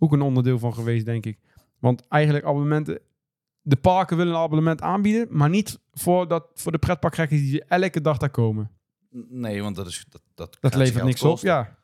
[0.02, 1.38] ook een onderdeel van geweest, denk ik.
[1.78, 2.98] Want eigenlijk abonnementen...
[3.62, 8.00] De parken willen een abonnement aanbieden, maar niet voor, dat, voor de pretparkrekkers die elke
[8.00, 8.70] dag daar komen.
[9.28, 10.04] Nee, want dat is...
[10.08, 11.78] Dat, dat, Dat levert niks op, ja.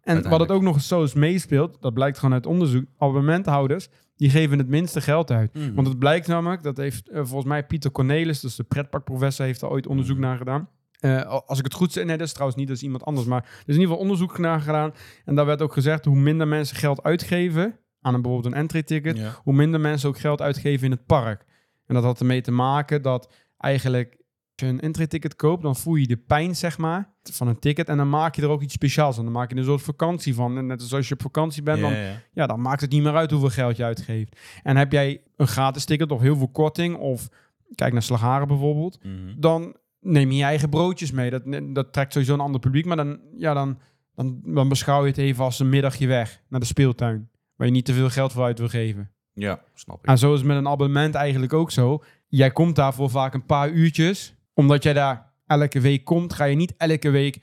[0.00, 3.88] En wat het ook nog eens zo eens meespeelt, dat blijkt gewoon uit onderzoek, abonnementhouders,
[4.16, 5.54] die geven het minste geld uit.
[5.54, 5.74] Mhm.
[5.74, 9.60] Want het blijkt namelijk, dat heeft eh, volgens mij Pieter Cornelis, dus de pretparkprofessor, heeft
[9.60, 10.26] daar ooit onderzoek Mhm.
[10.26, 10.68] naar gedaan.
[11.00, 13.26] Eh, als ik het goed zeg, nee, dat is trouwens niet, dat is iemand anders,
[13.26, 14.92] maar er is in ieder geval onderzoek naar gedaan.
[15.24, 19.16] En daar werd ook gezegd, hoe minder mensen geld uitgeven aan een, bijvoorbeeld een entry-ticket,
[19.16, 19.34] Ja.
[19.42, 21.44] hoe minder mensen ook geld uitgeven in het park.
[21.86, 24.18] En dat had ermee te maken dat eigenlijk
[24.54, 27.88] als je een entry-ticket koopt, dan voel je de pijn, zeg maar, van een ticket.
[27.88, 29.24] En dan maak je er ook iets speciaals van.
[29.24, 30.56] Dan maak je er een soort vakantie van.
[30.58, 32.22] En net als je op vakantie bent, dan Ja, ja.
[32.32, 34.40] ja, dan maakt het niet meer uit hoeveel geld je uitgeeft.
[34.62, 37.28] En heb jij een gratis ticket of heel veel korting, of
[37.74, 39.40] kijk naar Slagaren bijvoorbeeld, Mhm.
[39.40, 41.30] dan neem je eigen broodjes mee.
[41.30, 41.42] Dat,
[41.74, 43.78] dat trekt sowieso een ander publiek, maar dan, ja, dan,
[44.14, 47.72] dan, dan beschouw je het even als een middagje weg naar de speeltuin, waar je
[47.72, 49.10] niet te veel geld voor uit wil geven.
[49.32, 50.06] Ja, snap ik.
[50.06, 52.02] En zo is het met een abonnement eigenlijk ook zo.
[52.28, 56.56] Jij komt daarvoor vaak een paar uurtjes, omdat jij daar elke week komt, ga je
[56.56, 57.38] niet elke week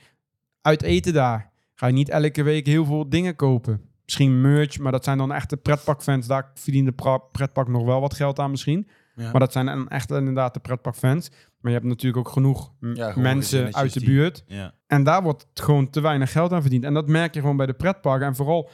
[0.62, 1.52] uit eten daar.
[1.74, 3.82] Ga je niet elke week heel veel dingen kopen.
[4.06, 6.28] Misschien merch, maar dat zijn dan echte pretparkfans.
[6.28, 8.88] Daar verdient de pretpark nog wel wat geld aan misschien.
[9.16, 9.32] Ja.
[9.32, 11.32] Maar dat zijn echt inderdaad de pretparkfans.
[11.60, 14.44] Maar je hebt natuurlijk ook genoeg Ja, mensen uit de buurt.
[14.48, 14.74] ja.
[14.88, 16.84] En daar wordt gewoon te weinig geld aan verdiend.
[16.84, 18.28] En dat merk je gewoon bij de pretparken.
[18.28, 18.70] En vooral,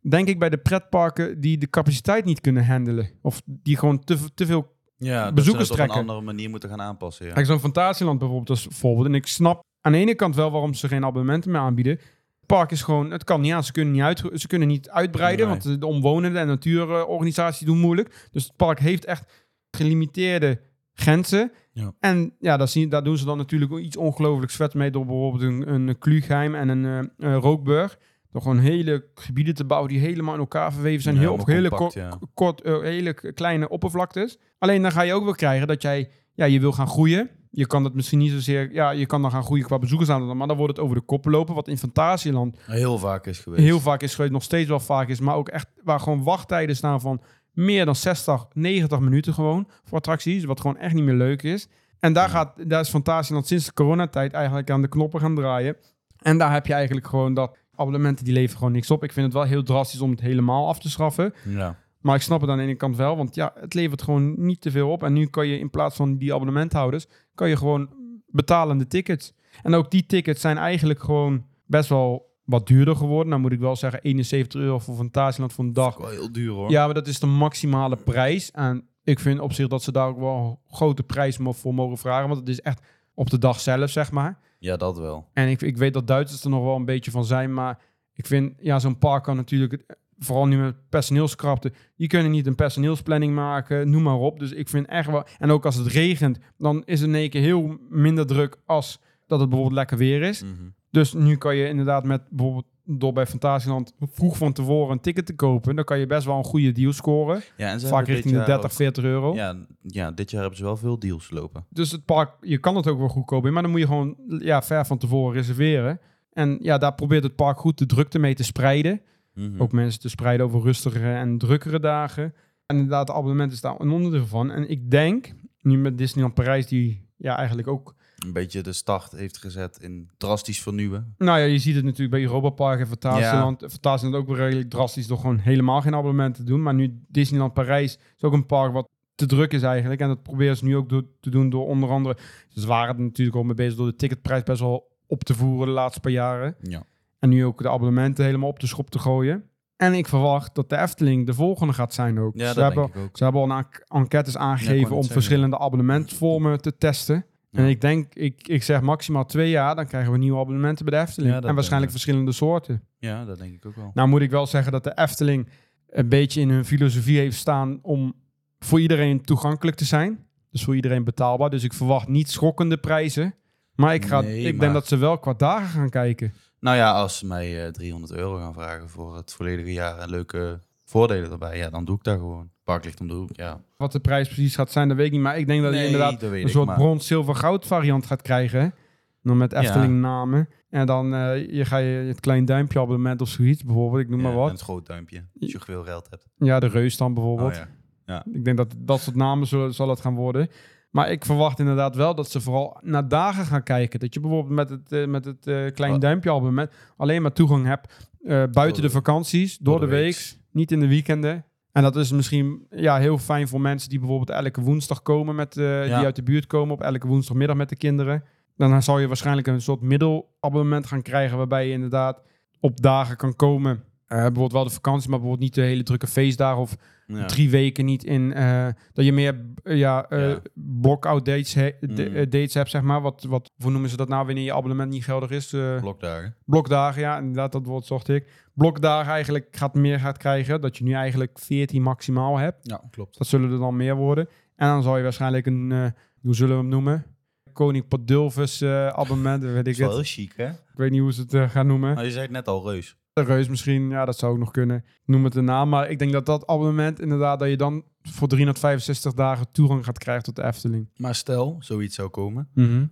[0.00, 3.10] denk ik, bij de pretparken die de capaciteit niet kunnen handelen.
[3.22, 4.76] Of die gewoon te, te veel...
[4.96, 7.26] ja, dat Bezoekers ze het op een andere manier moeten gaan aanpassen.
[7.26, 7.32] Ja.
[7.32, 9.06] Kijk, zo'n Fantasieland bijvoorbeeld als voorbeeld.
[9.06, 11.92] En ik snap aan de ene kant wel waarom ze geen abonnementen meer aanbieden.
[11.92, 13.64] Het park is gewoon, het kan niet aan.
[13.64, 15.54] Ze kunnen niet, uit, ze kunnen niet uitbreiden, Nee.
[15.54, 18.28] want de, de omwonenden en natuurorganisaties doen moeilijk.
[18.30, 19.32] Dus het park heeft echt
[19.70, 20.60] gelimiteerde
[21.02, 21.52] grenzen.
[21.72, 21.92] Ja.
[22.00, 25.42] En ja, daar, zien, daar doen ze dan natuurlijk iets ongelooflijks vet mee door bijvoorbeeld
[25.42, 27.98] een, een Klugheim en een eh, eh, Rookburg.
[28.32, 31.14] Door gewoon hele gebieden te bouwen die helemaal in elkaar verweven zijn.
[31.14, 32.18] Ja, heel, hele, compact, ko- ja.
[32.34, 34.38] kort, eh, hele kleine oppervlaktes.
[34.58, 37.30] Alleen dan ga je ook wel krijgen dat jij, ja, je wil gaan groeien.
[37.50, 40.46] Je kan dat misschien niet zozeer, ja, je kan dan gaan groeien qua bezoekersaantal, maar
[40.48, 41.54] dan wordt het over de koppen lopen.
[41.54, 43.62] Wat in Fantasieland Heel vaak is geweest.
[43.62, 46.76] heel vaak is geweest, nog steeds wel vaak is, maar ook echt waar gewoon wachttijden
[46.76, 47.20] staan van
[47.58, 51.68] meer dan 60, 90 minuten gewoon voor attracties, wat gewoon echt niet meer leuk is.
[51.98, 55.76] En daar, gaat, daar is Fantasieland sinds de coronatijd eigenlijk aan de knoppen gaan draaien.
[56.18, 59.04] En daar heb je eigenlijk gewoon dat abonnementen die leveren gewoon niks op.
[59.04, 61.34] Ik vind het wel heel drastisch om het helemaal af te schaffen.
[61.44, 61.76] Ja.
[62.00, 64.60] Maar ik snap het aan de ene kant wel, want ja, het levert gewoon niet
[64.60, 65.02] te veel op.
[65.02, 67.88] En nu kan je in plaats van die abonnementhouders, kan je gewoon
[68.26, 69.34] betalende tickets.
[69.62, 73.28] En ook die tickets zijn eigenlijk gewoon best wel wat duurder geworden.
[73.28, 75.96] Nou moet ik wel zeggen, 71 euro voor Fantasieland voor een dag.
[75.96, 76.70] Wel heel duur hoor.
[76.70, 78.50] Ja, maar dat is de maximale prijs.
[78.50, 81.98] En ik vind op zich dat ze daar ook wel een grote prijs voor mogen
[81.98, 82.28] vragen.
[82.28, 82.82] Want het is echt
[83.14, 84.38] op de dag zelf, zeg maar.
[84.58, 85.28] Ja, dat wel.
[85.32, 87.54] En ik, ik weet dat Duitsers er nog wel een beetje van zijn.
[87.54, 87.78] Maar
[88.12, 92.54] ik vind, ja, zo'n park kan natuurlijk, vooral nu met personeelskrapte, die kunnen niet een
[92.54, 94.38] personeelsplanning maken, noem maar op.
[94.38, 97.30] Dus ik vind echt wel, en ook als het regent, dan is het in één
[97.30, 100.42] keer heel minder druk als dat het bijvoorbeeld lekker weer is.
[100.42, 100.52] Mhm.
[100.90, 105.26] Dus nu kan je inderdaad met bijvoorbeeld door bij Fantasieland vroeg van tevoren een ticket
[105.26, 107.42] te kopen, dan kan je best wel een goede deal scoren.
[107.56, 109.34] Ja, en ze Vaak richting de jaar 30, ook- 40 euro.
[109.34, 111.66] Ja, ja, dit jaar hebben ze wel veel deals lopen.
[111.70, 114.16] Dus het park, je kan het ook wel goedkoop in, maar dan moet je gewoon
[114.38, 116.00] ja, ver van tevoren reserveren.
[116.32, 119.00] En ja, daar probeert het park goed de drukte mee te spreiden.
[119.34, 119.60] Mhm.
[119.60, 122.34] Ook mensen te spreiden over rustigere en drukkere dagen.
[122.66, 124.50] En inderdaad, de abonnement is daar een onderdeel van.
[124.50, 127.94] En ik denk, nu met Disneyland Parijs, die ja eigenlijk ook...
[128.24, 131.14] Een beetje de start heeft gezet in drastisch vernieuwen.
[131.18, 133.64] Nou ja, je ziet het natuurlijk bij Europa Park en Fantasieland.
[133.68, 136.62] Fantasieland ook wel redelijk drastisch door gewoon helemaal geen abonnement te doen.
[136.62, 140.00] Maar nu Disneyland Parijs is ook een park wat te druk is eigenlijk.
[140.00, 142.16] En dat proberen ze nu ook door, te doen door onder andere...
[142.48, 145.66] Ze waren er natuurlijk al mee bezig door de ticketprijs best wel op te voeren
[145.66, 146.56] de laatste paar jaren.
[146.62, 146.82] Ja.
[147.18, 149.44] En nu ook de abonnementen helemaal op de schop te gooien.
[149.76, 152.34] En ik verwacht dat de Efteling de volgende gaat zijn ook.
[152.34, 153.16] Ja, ze, dat hebben, denk ik ook.
[153.16, 157.26] ze hebben al een enquêtes Ja, aangegeven om verschillende abonnementvormen te testen.
[157.58, 160.98] En ik denk, ik, ik zeg maximaal twee jaar, dan krijgen we nieuwe abonnementen bij
[160.98, 161.32] de Efteling.
[161.34, 162.82] Ja, en waarschijnlijk verschillende soorten.
[162.98, 163.90] Ja, dat denk ik ook wel.
[163.94, 165.48] Nou moet ik wel zeggen dat de Efteling
[165.88, 168.14] een beetje in hun filosofie heeft staan om
[168.58, 170.26] voor iedereen toegankelijk te zijn.
[170.50, 171.50] Dus voor iedereen betaalbaar.
[171.50, 173.34] Dus ik verwacht niet schokkende prijzen.
[173.74, 176.32] Maar ik, ga, Nee, ik maar- denk dat ze wel qua dagen gaan kijken.
[176.60, 180.10] Nou ja, als ze mij eh, 300 euro gaan vragen voor het volledige jaar en
[180.10, 182.50] leuke voordelen erbij, ja, dan doe ik dat gewoon.
[182.64, 183.60] Park ligt om de hoek, ja.
[183.76, 185.20] Wat de prijs precies gaat zijn, dat weet ik niet.
[185.20, 188.22] Maar ik denk dat je inderdaad dat een soort maar- brons, zilver, goud variant gaat
[188.22, 188.74] krijgen.
[189.22, 189.60] Dan met Ja.
[189.60, 190.48] Efteling namen.
[190.70, 194.02] En dan eh, je ga je het klein duimpje abonnement of zoiets bijvoorbeeld.
[194.02, 194.50] Ik noem Ja, maar wat.
[194.50, 196.26] het groot duimpje, als je veel geld hebt.
[196.36, 197.56] Ja, de reus dan bijvoorbeeld.
[197.56, 197.62] Oh,
[198.06, 198.24] ja.
[198.32, 200.48] Ik denk dat dat soort namen zullen, zal het gaan worden.
[200.90, 204.00] Maar ik verwacht inderdaad wel dat ze vooral naar dagen gaan kijken.
[204.00, 206.00] Dat je bijvoorbeeld met het, eh, met het eh, klein Wat?
[206.00, 208.08] duimpje abonnement alleen maar toegang hebt
[208.52, 210.37] buiten de- vakanties, door, door de de week.
[210.52, 211.44] Niet in de weekenden.
[211.72, 215.56] En dat is misschien ja, heel fijn voor mensen die bijvoorbeeld elke woensdag komen, met,
[215.56, 215.96] eh, Ja.
[215.96, 218.24] die uit de buurt komen op elke woensdagmiddag met de kinderen.
[218.56, 222.22] Dan zal je waarschijnlijk een soort middelabonnement gaan krijgen waarbij je inderdaad
[222.60, 223.82] op dagen kan komen.
[224.06, 227.24] Eh, bijvoorbeeld wel de vakantie, maar bijvoorbeeld niet de hele drukke feestdagen of Ja.
[227.26, 228.32] drie weken niet in.
[228.32, 230.38] eh, dat je meer ja, Ja.
[230.54, 231.94] block-out dates, he- Mm.
[232.14, 233.00] dates hebt, zeg maar.
[233.00, 235.48] Wat, wat, hoe noemen ze dat nou wanneer je abonnement niet geldig is?
[235.80, 236.34] Blokdagen.
[236.44, 238.47] blokdagen, ja, inderdaad, dat woord zocht ik.
[238.58, 240.60] Blokdagen eigenlijk gaat meer gaat krijgen.
[240.60, 242.58] Dat je nu eigenlijk 14 maximaal hebt.
[242.62, 243.18] Ja, klopt.
[243.18, 244.28] Dat zullen er dan meer worden.
[244.56, 245.86] En dan zal je waarschijnlijk een, eh,
[246.20, 247.04] hoe zullen we hem noemen?
[247.52, 250.48] Koning Padulfus eh abonnement, weet Dat ik is wel heel chic, hè?
[250.48, 251.94] Ik weet niet hoe ze het eh, gaan noemen.
[251.94, 252.96] Maar je zei het net al, reus.
[253.12, 254.84] De reus misschien, ja, dat zou ook nog kunnen.
[255.04, 255.68] Noem het een naam.
[255.68, 259.98] Maar ik denk dat dat abonnement inderdaad, dat je dan voor 365 dagen toegang gaat
[259.98, 260.90] krijgen tot de Efteling.
[260.96, 262.48] Maar stel, zoiets zou komen,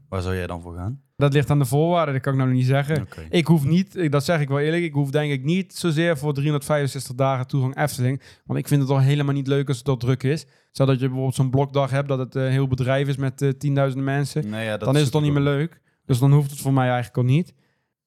[0.09, 1.02] waar zou jij dan voor gaan?
[1.16, 3.07] Dat ligt aan de voorwaarden, dat kan ik nou niet zeggen.
[3.31, 6.35] Ik hoef niet, dat zeg ik wel eerlijk, ik hoef denk ik niet zozeer voor
[6.35, 8.22] 365 dagen toegang Efteling.
[8.44, 10.46] Want ik vind het al helemaal niet leuk als het al druk is.
[10.70, 13.48] Stel dat je bijvoorbeeld zo'n blokdag hebt, dat het een heel bedrijf is met eh,
[13.48, 14.48] tienduizenden mensen.
[14.50, 15.81] Nee, ja, dat dan is het dan niet meer leuk.
[16.07, 17.55] Dus dan hoeft het voor mij eigenlijk al niet.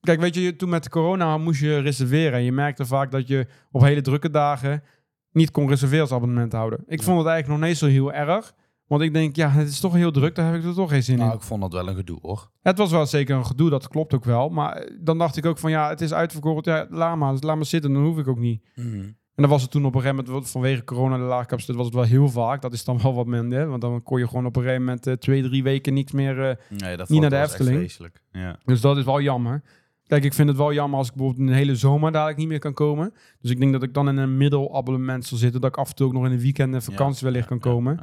[0.01, 2.33] Kijk, weet je, toen met de corona moest je reserveren.
[2.33, 4.83] En je merkte vaak dat je op hele drukke dagen
[5.31, 6.79] niet kon reserveren als abonnement houden.
[6.87, 7.05] Ik Ja.
[7.05, 8.53] vond het eigenlijk nog niet zo heel erg.
[8.89, 11.03] Want ik denk, ja, het is toch heel druk, daar heb ik er toch geen
[11.03, 11.35] zin Nou, in.
[11.35, 12.51] ik vond dat wel een gedoe, hoor.
[12.61, 14.49] Het was wel zeker een gedoe, dat klopt ook wel.
[14.49, 16.65] Maar dan dacht ik ook van, ja, het is uitverkocht.
[16.65, 18.63] Ja, laat maar, laat maar zitten, dan hoef ik ook niet.
[18.75, 21.95] En dan was het toen op een gegeven moment, vanwege corona, de laagcapaciteit, was het
[21.95, 22.61] wel heel vaak.
[22.61, 25.07] Dat is dan wel wat minder, want dan kon je gewoon op een gegeven moment
[25.07, 26.49] eh, twee, drie weken niks meer...
[26.49, 27.77] eh, Nee, dat Niet naar de Efteling.
[27.77, 28.21] vreselijk.
[28.31, 28.59] Ja.
[28.65, 29.61] Dus dat is wel jammer.
[30.07, 32.59] Kijk, ik vind het wel jammer als ik bijvoorbeeld een hele zomer dadelijk niet meer
[32.59, 33.13] kan komen.
[33.39, 35.61] Dus ik denk dat ik dan in een middelabonnement zal zitten.
[35.61, 37.69] Dat ik af en toe ook nog in een weekend en vakantie wellicht kan Ja,
[37.69, 37.99] komen.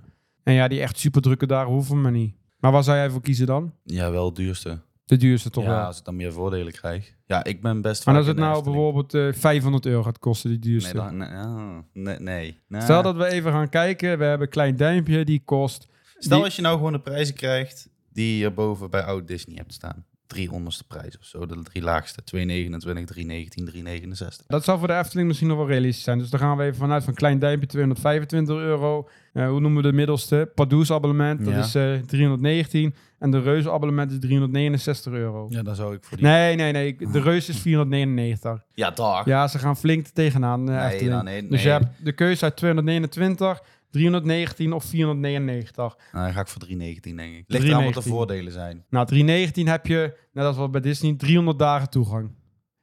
[0.47, 2.35] En ja, die echt super drukke dagen hoeven me niet.
[2.59, 3.73] Maar waar zou jij voor kiezen dan?
[3.85, 4.79] Ja, wel het duurste.
[5.05, 5.85] De duurste toch ja, wel.
[5.85, 7.15] als ik dan meer voordelen krijg.
[7.27, 10.59] Ja, ik ben best Maar als het nou bijvoorbeeld eh 500 euro gaat kosten, die
[10.59, 10.95] duurste.
[10.95, 12.59] Nee, dan, nee, ah, nee, nee.
[12.69, 14.19] Nou, Stel dat we even gaan kijken.
[14.19, 15.89] We hebben een klein duimpje, die kost...
[16.19, 19.57] Stel die- als je nou gewoon de prijzen krijgt die je boven bij Oud Disney
[19.57, 20.05] hebt staan.
[20.27, 21.47] Drie onderste prijzen of zo.
[21.47, 22.23] De drie laagste.
[22.25, 24.47] 229, 319, 369.
[24.47, 26.19] Dat zou voor de Efteling misschien nog wel realistisch zijn.
[26.19, 29.09] Dus dan gaan we even vanuit van klein duimpje 225 euro.
[29.33, 30.51] Eh, hoe noemen we de middelste?
[30.55, 31.59] Pardoes abonnement, dat Ja.
[31.61, 32.95] is eh 319.
[33.19, 35.47] En de Reuze abonnement is 369 euro.
[35.51, 36.27] Ja, dan zou ik voor die...
[36.27, 36.97] Nee, nee, nee.
[37.12, 38.65] De Reus is 499.
[38.75, 39.25] Ja, dag.
[39.25, 40.69] Ja, ze gaan flink tegenaan.
[40.71, 41.11] eh, Nee, Efteling.
[41.11, 43.61] nou, nee, Dus je hebt de keuze uit 229,
[43.97, 45.97] 319 of 499.
[46.13, 47.45] Nou, dan ga ik voor 319, denk ik.
[47.47, 48.13] Ligt eraan wat de 319.
[48.13, 48.85] voordelen zijn.
[48.91, 52.31] Nou, 319 heb je, net als wat bij Disney, 300 dagen toegang.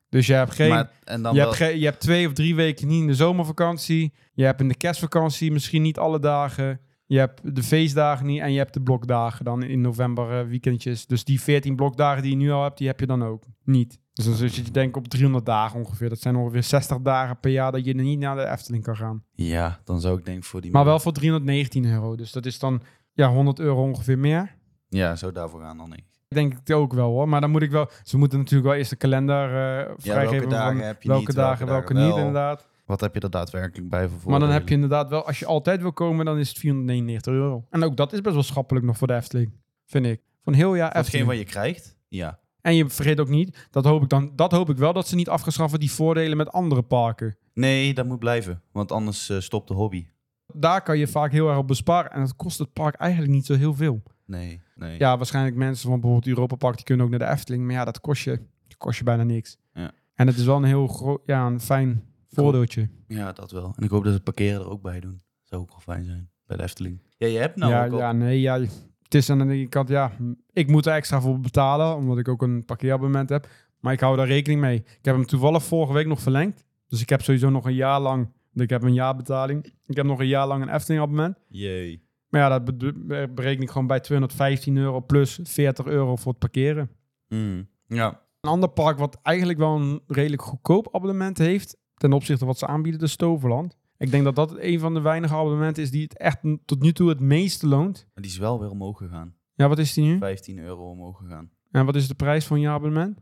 [0.10, 0.70] Dus je hebt geen...
[0.70, 3.16] Maar, en dan je, wel, hebt je hebt twee of drie weken niet in de
[3.16, 4.14] zomervakantie.
[4.34, 6.80] Je hebt in de kerstvakantie misschien niet alle dagen.
[7.06, 8.42] Je hebt de feestdagen niet.
[8.42, 11.06] En je hebt de blokdagen dan in november eh, weekendjes.
[11.06, 14.00] Dus die 14 blokdagen die je nu al hebt, die heb je dan ook niet.
[14.14, 16.10] Dus dan zit je denk op 300 dagen ongeveer.
[16.10, 19.24] Dat zijn ongeveer 60 dagen per jaar dat je niet naar de Efteling kan gaan.
[19.32, 20.72] Ja, dan zou ik denk voor die...
[20.72, 22.16] Maar wel voor 319 euro.
[22.16, 22.82] Dus dat is dan
[23.14, 24.56] ja, 100 euro ongeveer meer.
[24.90, 26.04] Ja, zo daarvoor gaan dan niet.
[26.28, 27.30] Denk ik ook wel hoor.
[27.30, 27.90] Maar dan moet ik wel.
[28.04, 30.40] Ze moeten natuurlijk wel eerst de kalender eh vrijgeven.
[30.40, 32.26] welke dagen heb je welke niet, dagen, welke dagen niet, wel.
[32.26, 32.68] inderdaad.
[32.86, 35.46] Wat heb je er daadwerkelijk bij voor Maar dan heb je inderdaad wel, als je
[35.46, 37.66] altijd wil komen, dan is het 499 euro.
[37.70, 39.54] En ook dat is best wel schappelijk nog voor de Efteling,
[39.86, 40.22] vind ik.
[40.44, 41.28] Van heel jaar Voor hetgeen Efteling.
[41.28, 41.98] wat je krijgt?
[42.08, 42.40] Ja.
[42.64, 45.16] En je vergeet ook niet, dat hoop ik dan, dat hoop ik wel, dat ze
[45.16, 47.38] niet afgeschaffen die voordelen met andere parken.
[47.54, 48.62] Nee, dat moet blijven.
[48.72, 50.06] Want anders eh, stopt de hobby.
[50.54, 52.12] Daar kan je vaak heel erg op besparen.
[52.12, 54.04] En dat kost het park eigenlijk niet zo heel veel.
[54.26, 55.00] Nee, nee.
[55.00, 57.64] Ja, waarschijnlijk mensen van bijvoorbeeld Europa Park, die kunnen ook naar de Efteling.
[57.64, 59.58] Maar ja, dat kost je, dat kost je bijna niks.
[59.74, 59.92] Ja.
[60.14, 62.90] En het is wel een heel groot, ja, een fijn voordeeltje.
[63.08, 63.74] Ja, dat wel.
[63.76, 65.22] En ik hoop dat ze het parkeren er ook bij doen.
[65.42, 66.30] Zou ook wel fijn zijn.
[66.46, 67.02] Bij de Efteling.
[67.18, 67.98] Ja, je hebt nou ja, ook al...
[67.98, 68.60] ja, nee, ja.
[69.04, 70.12] Het is aan de ene kant, ja,
[70.54, 73.48] ik moet er extra voor betalen, omdat ik ook een parkeerabonnement heb.
[73.80, 74.76] Maar ik hou daar rekening mee.
[74.78, 76.66] Ik heb hem toevallig vorige week nog verlengd.
[76.88, 79.66] Dus ik heb sowieso nog een jaar lang, ik heb een jaarbetaling.
[79.88, 81.38] Ik heb nog een jaar lang een Efteling abonnement.
[81.48, 82.02] Jee.
[82.30, 86.40] Maar ja, dat be- bereken ik gewoon bij 215 euro plus 40 euro voor het
[86.40, 86.90] parkeren.
[87.28, 87.68] Hmm.
[87.88, 88.22] Ja.
[88.42, 92.58] Een ander park wat eigenlijk wel een redelijk goedkoop abonnement heeft, ten opzichte van wat
[92.58, 93.78] ze aanbieden, de Stoverland.
[94.04, 96.92] Ik denk dat dat een van de weinige abonnementen is die het echt tot nu
[96.94, 98.08] toe het meeste loont.
[98.14, 99.36] Maar die is wel weer omhoog gegaan.
[99.54, 100.18] Ja, wat is die nu?
[100.18, 101.50] 15 euro omhoog gegaan.
[101.72, 103.18] En wat is de prijs jaarabonnement?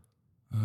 [0.50, 0.58] Eh,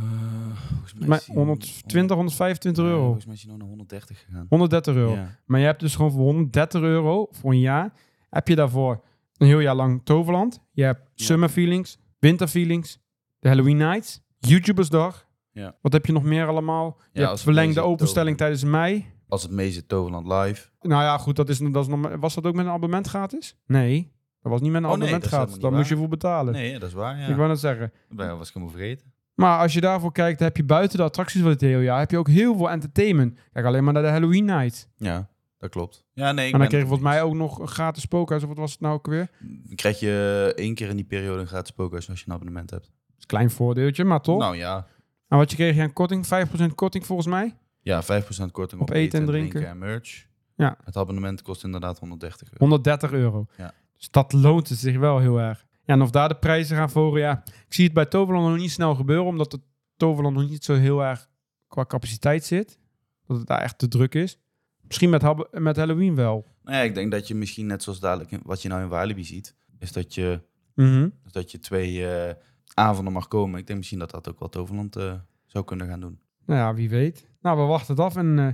[0.67, 3.03] volgens mij Maar is die 120, 125 Nee, euro.
[3.03, 4.45] volgens mij is die nog naar 130 gegaan.
[4.49, 5.13] 130 euro.
[5.13, 5.37] Ja.
[5.45, 7.93] Maar je hebt dus gewoon voor 130 euro voor een jaar,
[8.29, 9.03] heb je daarvoor
[9.37, 10.61] een heel jaar lang Toverland.
[10.71, 11.25] Je hebt Ja.
[11.25, 12.99] Summer Feelings, Winter Feelings,
[13.39, 15.25] de Halloween Nights, YouTubersdag.
[15.51, 15.75] Ja.
[15.81, 16.85] Wat heb je nog meer allemaal?
[16.99, 19.05] Je Ja, hebt als verlengde openstelling tijdens mei.
[19.27, 20.69] Als het meeste Toverland live.
[20.81, 23.57] Nou ja, goed, dat is, dat is nog, was dat ook met een abonnement gratis?
[23.65, 24.11] Nee,
[24.41, 25.57] dat was niet met een Oh, abonnement dat is gratis.
[25.59, 26.53] Daar niet moest je voor betalen.
[26.53, 27.27] Nee, dat is waar, ja.
[27.27, 27.91] Ik wou net zeggen.
[28.09, 29.11] Dat was ik helemaal vergeten.
[29.33, 32.11] Maar als je daarvoor kijkt, heb je buiten de attracties van het hele jaar, heb
[32.11, 33.39] je ook heel veel entertainment.
[33.53, 34.89] Kijk alleen maar naar de Halloween Night.
[34.95, 36.05] Ja, dat klopt.
[36.13, 38.47] Ja, nee, ik en dan kreeg je volgens mij ook nog een gratis spookhuis, of
[38.47, 39.29] wat was het nou ook weer?
[39.39, 42.69] Dan krijg je één keer in die periode een gratis spookhuis als je een abonnement
[42.69, 42.91] hebt.
[43.15, 44.39] Dat klein voordeeltje, maar toch?
[44.39, 44.87] Nou ja.
[45.27, 46.25] En wat je kreeg je een korting?
[46.71, 47.55] 5% korting volgens mij?
[47.87, 49.67] Ja, 5% korting op, Op eten en drinken.
[49.67, 50.25] en merch.
[50.55, 50.77] Ja.
[50.83, 52.57] Het abonnement kost inderdaad 130 euro.
[52.59, 53.45] 130 euro.
[53.57, 53.73] Ja.
[53.97, 55.65] Dus dat loont het zich wel heel erg.
[55.85, 57.43] Ja, en of daar de prijzen gaan volgen, ja.
[57.45, 59.61] Ik zie het bij Toverland nog niet snel gebeuren, omdat het
[59.97, 61.29] Toverland nog niet zo heel erg
[61.67, 62.79] qua capaciteit zit.
[63.25, 64.39] Dat het daar echt te druk is.
[64.81, 66.45] Misschien met, met Halloween wel.
[66.63, 69.23] Nou ja, ik denk dat je misschien net zoals dadelijk wat je nou in Walibi
[69.23, 70.41] ziet, is dat je,
[70.75, 71.09] Mhm.
[71.31, 72.33] dat je twee eh,
[72.73, 73.59] avonden mag komen.
[73.59, 75.13] Ik denk misschien dat dat ook wel Toverland eh,
[75.45, 76.19] zou kunnen gaan doen.
[76.47, 77.27] Nou ja, wie weet.
[77.41, 78.15] Nou, we wachten het af.
[78.15, 78.47] En eh,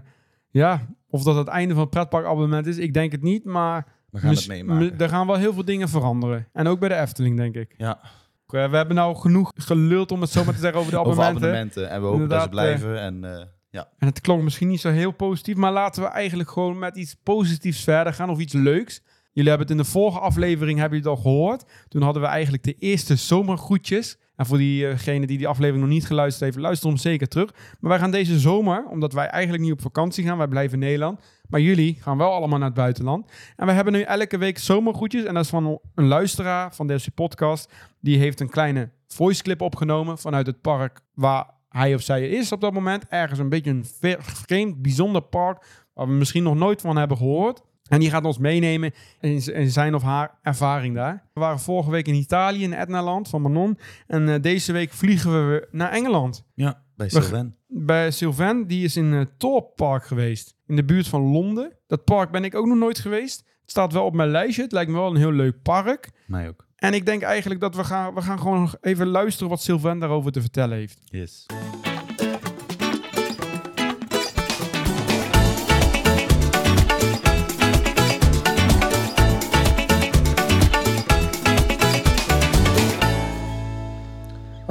[0.50, 3.46] ja, of dat het einde van het pretparkabonnement is, ik denk het niet.
[3.46, 4.86] Maar We gaan het meemaken.
[4.98, 6.48] me- er gaan wel heel veel dingen veranderen.
[6.54, 7.74] En ook bij de Efteling, denk ik.
[7.78, 10.98] Ja, Eh, We hebben nou genoeg geluld, om het zo maar te zeggen, over de
[11.06, 11.50] over abonnementen.
[11.50, 11.90] abonnementen.
[11.90, 13.00] En we hopen dat ze Inderdaad, blijven.
[13.00, 16.50] En eh, ja, En het klonk misschien niet zo heel positief, maar laten we eigenlijk
[16.52, 19.02] gewoon met iets positiefs verder gaan of iets leuks.
[19.32, 21.64] Jullie hebben het in de vorige aflevering hebben jullie het al gehoord.
[21.88, 24.18] Toen hadden we eigenlijk de eerste zomergroetjes.
[24.36, 27.54] En voor diegene die die aflevering nog niet geluisterd heeft, luister hem zeker terug.
[27.80, 30.86] Maar wij gaan deze zomer, omdat wij eigenlijk niet op vakantie gaan, wij blijven in
[30.86, 31.20] Nederland.
[31.50, 33.32] Maar jullie gaan wel allemaal naar het buitenland.
[33.56, 35.24] En we hebben nu elke week zomergroetjes.
[35.24, 37.74] En dat is van een luisteraar van deze podcast.
[38.00, 42.52] Die heeft een kleine voice clip opgenomen vanuit het park waar hij of zij is
[42.52, 43.06] op dat moment.
[43.10, 43.86] Ergens een beetje een
[44.20, 47.62] vreemd, bijzonder park waar we misschien nog nooit van hebben gehoord.
[47.94, 51.30] En die gaat ons meenemen in, zijn of haar ervaring daar.
[51.34, 53.78] We waren vorige week in Italië, in Etnaland van Manon.
[54.08, 56.46] En eh, deze week vliegen we naar Engeland.
[56.54, 57.56] ja bij Sylvain.
[57.68, 60.56] Bij Sylvain, die is in het Thorpe Park geweest.
[60.68, 61.78] In de buurt van Londen.
[61.88, 63.40] Dat park ben ik ook nog nooit geweest.
[63.62, 64.62] Het staat wel op mijn lijstje.
[64.62, 66.12] Het lijkt me wel een heel leuk park.
[66.28, 66.68] Mij ook.
[66.76, 70.32] En ik denk eigenlijk dat we gaan, we gaan gewoon even luisteren wat Sylvain daarover
[70.32, 71.00] te vertellen heeft.
[71.04, 71.46] Yes.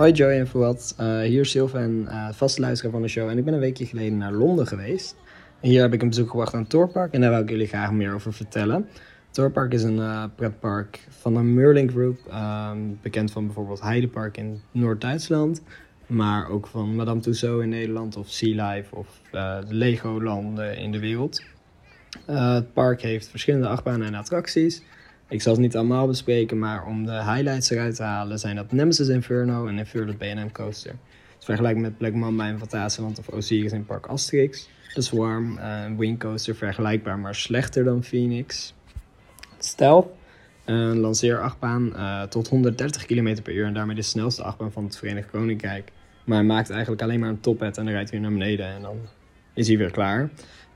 [0.03, 3.39] Hoi Joey en Fuad, Eh hier is Sylvain, eh vaste luisteraar van de show en
[3.39, 5.17] ik ben een weekje geleden naar Londen geweest.
[5.61, 7.67] En hier heb ik een bezoek gebracht aan het Torpark en daar wil ik jullie
[7.67, 8.89] graag meer over vertellen.
[9.31, 14.61] Torpark is een eh, pretpark van de Merlin Group, ehm, bekend van bijvoorbeeld Heidepark in
[14.71, 15.63] Noord-Duitsland,
[16.07, 20.93] maar ook van Madame Tussauds in Nederland of Sea Life of eh, de Lego-landen in
[20.93, 21.43] de wereld.
[22.27, 24.83] Het park heeft verschillende achtbanen en attracties.
[25.33, 28.73] Ik zal het niet allemaal bespreken, maar om de highlights eruit te halen zijn dat
[28.73, 30.95] Nemesis Inferno en Inferno B&M Coaster.
[31.39, 34.69] is vergelijkbaar met Black Mamba in Fantasieland of Osiris in Park Asterix.
[34.95, 38.75] De Swarm, uh, een Wing Coaster, vergelijkbaar maar slechter dan Phoenix.
[39.59, 40.09] Stealth,
[40.65, 44.97] een lanceerachtbaan uh, tot 130 km per uur en daarmee de snelste achtbaan van het
[44.97, 45.93] Verenigd Koninkrijk.
[46.25, 48.67] Maar hij maakt eigenlijk alleen maar een tophead en dan rijdt hij weer naar beneden
[48.67, 48.97] en dan
[49.55, 50.31] is hij weer klaar.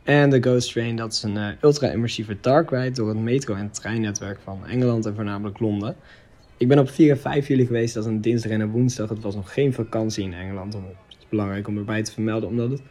[0.07, 3.71] En de Ghost Train, dat is een uh, ultra-immersieve dark ride door het metro- en
[3.71, 5.97] treinnetwerk van Engeland en voornamelijk Londen.
[6.57, 9.09] Ik ben op 4 en 5 juli geweest, dat is een dinsdag en een woensdag.
[9.09, 10.73] Het was nog geen vakantie in Engeland.
[10.73, 12.83] Het is belangrijk om erbij te vermelden, omdat het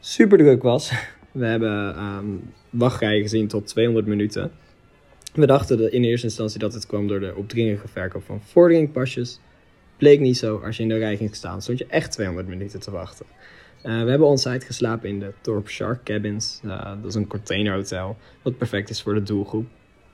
[0.00, 0.92] super druk was.
[1.32, 4.50] We hebben um, wachtrijen gezien tot 200 minuten.
[5.34, 9.40] We dachten in eerste instantie dat het kwam door de opdringerige verkoop van vorderingpasjes.
[9.96, 10.56] Bleek niet zo.
[10.64, 13.26] Als je in de rij ging staan, stond je echt 200 minuten te wachten.
[13.84, 16.60] Uh, we hebben onsite geslapen in de Torp Shark Cabins.
[16.64, 19.66] Uh, dat is een containerhotel, wat perfect is voor de doelgroep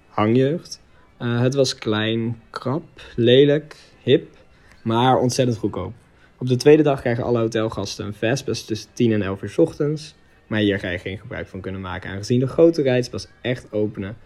[0.08, 0.80] hangjeugd.
[1.18, 2.84] Uh, het was klein, krap,
[3.16, 4.36] lelijk, hip,
[4.82, 5.92] maar ontzettend goedkoop.
[6.38, 9.58] Op de tweede dag krijgen alle hotelgasten een fastpass tussen 10 en 11 uur s
[9.58, 10.14] ochtends.
[10.46, 13.72] Maar hier ga je geen gebruik van kunnen maken, aangezien de grote rides pas echt
[13.72, 14.16] openen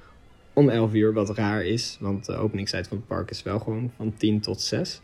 [0.53, 3.93] om 11 uur, wat raar is, want de openingstijd van het park is wel gewoon
[3.97, 5.01] van 10 tot 6.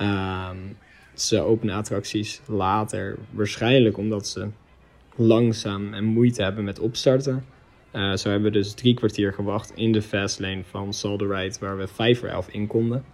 [0.00, 0.76] Um,
[1.14, 4.48] ze openen attracties later, waarschijnlijk omdat ze
[5.16, 7.44] langzaam en moeite hebben met opstarten.
[7.92, 11.76] Uh, zo hebben we dus drie kwartier gewacht in de fastlane van Solder Ride, waar
[11.76, 13.04] we 5 voor 11 in konden.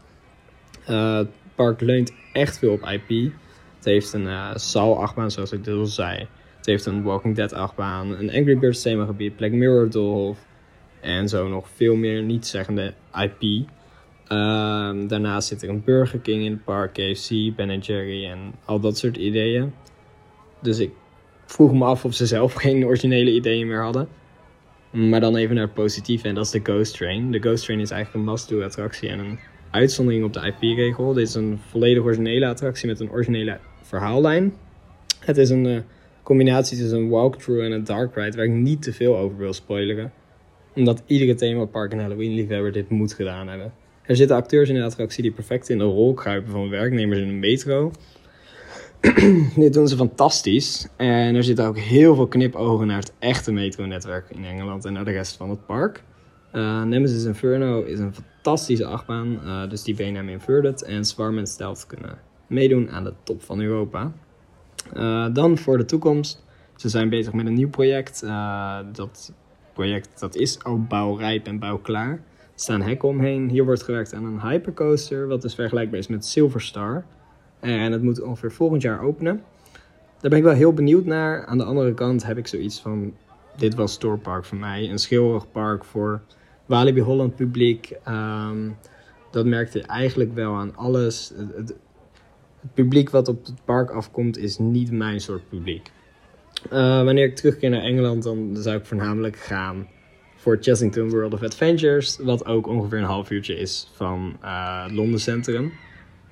[0.89, 3.33] Uh, het park leunt echt veel op IP.
[3.77, 6.29] Het heeft een uh, Saw-achtbaan, zoals ik al zei.
[6.57, 10.39] Het heeft een Walking Dead achtbaan, een Angry Birds themagebied, Black Mirror Doolhof
[11.01, 13.69] en zo nog veel meer niet-zeggende IP.
[14.33, 18.81] Um, daarnaast zit er een Burger King in het park, KFC, Ben Jerry en al
[18.81, 19.73] dat soort ideeën.
[20.62, 20.90] Dus ik
[21.47, 24.09] vroeg me af of ze zelf geen originele ideeën meer hadden.
[24.90, 27.31] Maar dan even naar het positieve en dat is de Ghost Train.
[27.31, 29.38] De Ghost Train is eigenlijk een must-do attractie en een
[29.71, 31.12] uitzondering op de IP-regel.
[31.12, 34.55] Dit is een volledig originele attractie met een originele verhaallijn.
[35.19, 35.81] Het is een uh,
[36.23, 39.53] combinatie tussen een walkthrough en een dark ride waar ik niet te veel over wil
[39.53, 40.12] spoileren.
[40.75, 43.73] Omdat iedere themapark en Halloween-liefhebber dit moet gedaan hebben.
[44.11, 47.29] Er zitten acteurs in de attractie die perfect in de rol kruipen van werknemers in
[47.29, 47.92] een metro.
[49.57, 50.88] Dit doen ze fantastisch.
[50.96, 55.05] En er zitten ook heel veel knipogen naar het echte metronetwerk in Engeland en naar
[55.05, 56.03] de rest van het park.
[56.53, 61.46] Uh, Nemesis Inferno is een fantastische achtbaan, uh, dus die BNM Inverted en Swarm en
[61.46, 64.12] Stealth kunnen meedoen aan de top van Europa.
[64.96, 66.44] Uh, dan voor de toekomst.
[66.77, 68.20] Ze zijn bezig met een nieuw project.
[68.92, 69.33] dat
[69.73, 72.20] project dat is al bouwrijp en bouwklaar.
[72.61, 73.49] Staan hekken omheen.
[73.49, 77.05] Hier wordt gewerkt aan een hypercoaster, wat dus vergelijkbaar is met Silver Star.
[77.61, 79.42] En het moet ongeveer volgend jaar openen.
[80.20, 81.46] Daar ben ik wel heel benieuwd naar.
[81.46, 83.14] Aan de andere kant heb ik zoiets van:
[83.57, 84.90] dit was Storepark voor mij.
[84.90, 86.20] Een schilderig park voor
[86.66, 87.96] Walibi Holland publiek.
[88.09, 88.77] Um,
[89.31, 91.33] dat merkte eigenlijk wel aan alles.
[91.37, 91.75] Het, het,
[92.75, 95.90] publiek wat op het park afkomt is niet mijn soort publiek.
[96.73, 99.87] Uh, wanneer ik terugkeer naar Engeland, dan zou ik voornamelijk gaan
[100.40, 102.18] voor Chessington World of Adventures.
[102.22, 105.72] Wat ook ongeveer een half uurtje is van uh, Londen Centrum.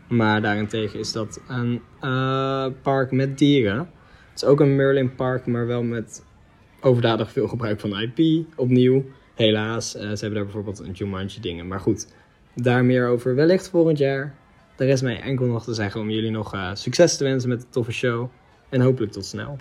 [0.09, 3.79] Maar daarentegen is dat een uh, park met dieren.
[3.79, 6.25] Het is ook een Merlin park, maar wel met
[6.81, 8.47] overdadig veel gebruik van IP.
[8.57, 9.97] Opnieuw, helaas.
[9.97, 11.69] Uh, ze hebben daar bijvoorbeeld een Jumanji dingen.
[11.69, 12.07] Maar goed,
[12.55, 14.35] daar meer over wellicht volgend jaar.
[14.77, 17.67] De rest mij enkel nog te zeggen om jullie nog succes te wensen met de
[17.71, 18.29] toffe show.
[18.69, 19.59] En hopelijk tot snel.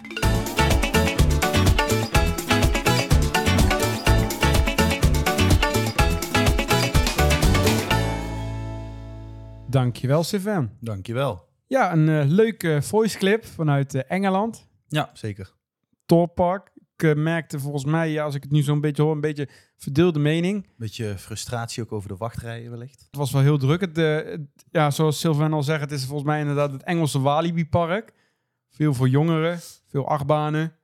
[9.78, 10.72] Dankjewel, Sylvain.
[10.80, 11.46] Dankjewel.
[11.68, 14.68] Ja, een uh, leuke voice clip vanuit uh, Engeland.
[14.88, 15.54] Ja, zeker.
[16.06, 16.72] Torpark.
[16.96, 19.50] Ik uh, merkte volgens mij, ja, als ik het nu zo'n beetje hoor, een beetje
[19.76, 20.68] verdeelde mening.
[20.78, 23.00] Beetje frustratie ook over de wachtrijen wellicht.
[23.00, 23.82] Het was wel heel druk.
[23.82, 28.13] Het, het, ja, zoals Sylvain al zegt, het is volgens mij inderdaad het Engelse Walibi-park.
[28.70, 30.76] Veel voor jongeren, veel achtbanen.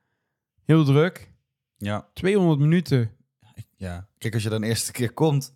[0.64, 1.32] Heel druk.
[1.76, 2.08] Ja.
[2.12, 3.10] 200 minuten.
[3.76, 5.52] Ja, kijk, als je dan de eerste keer komt,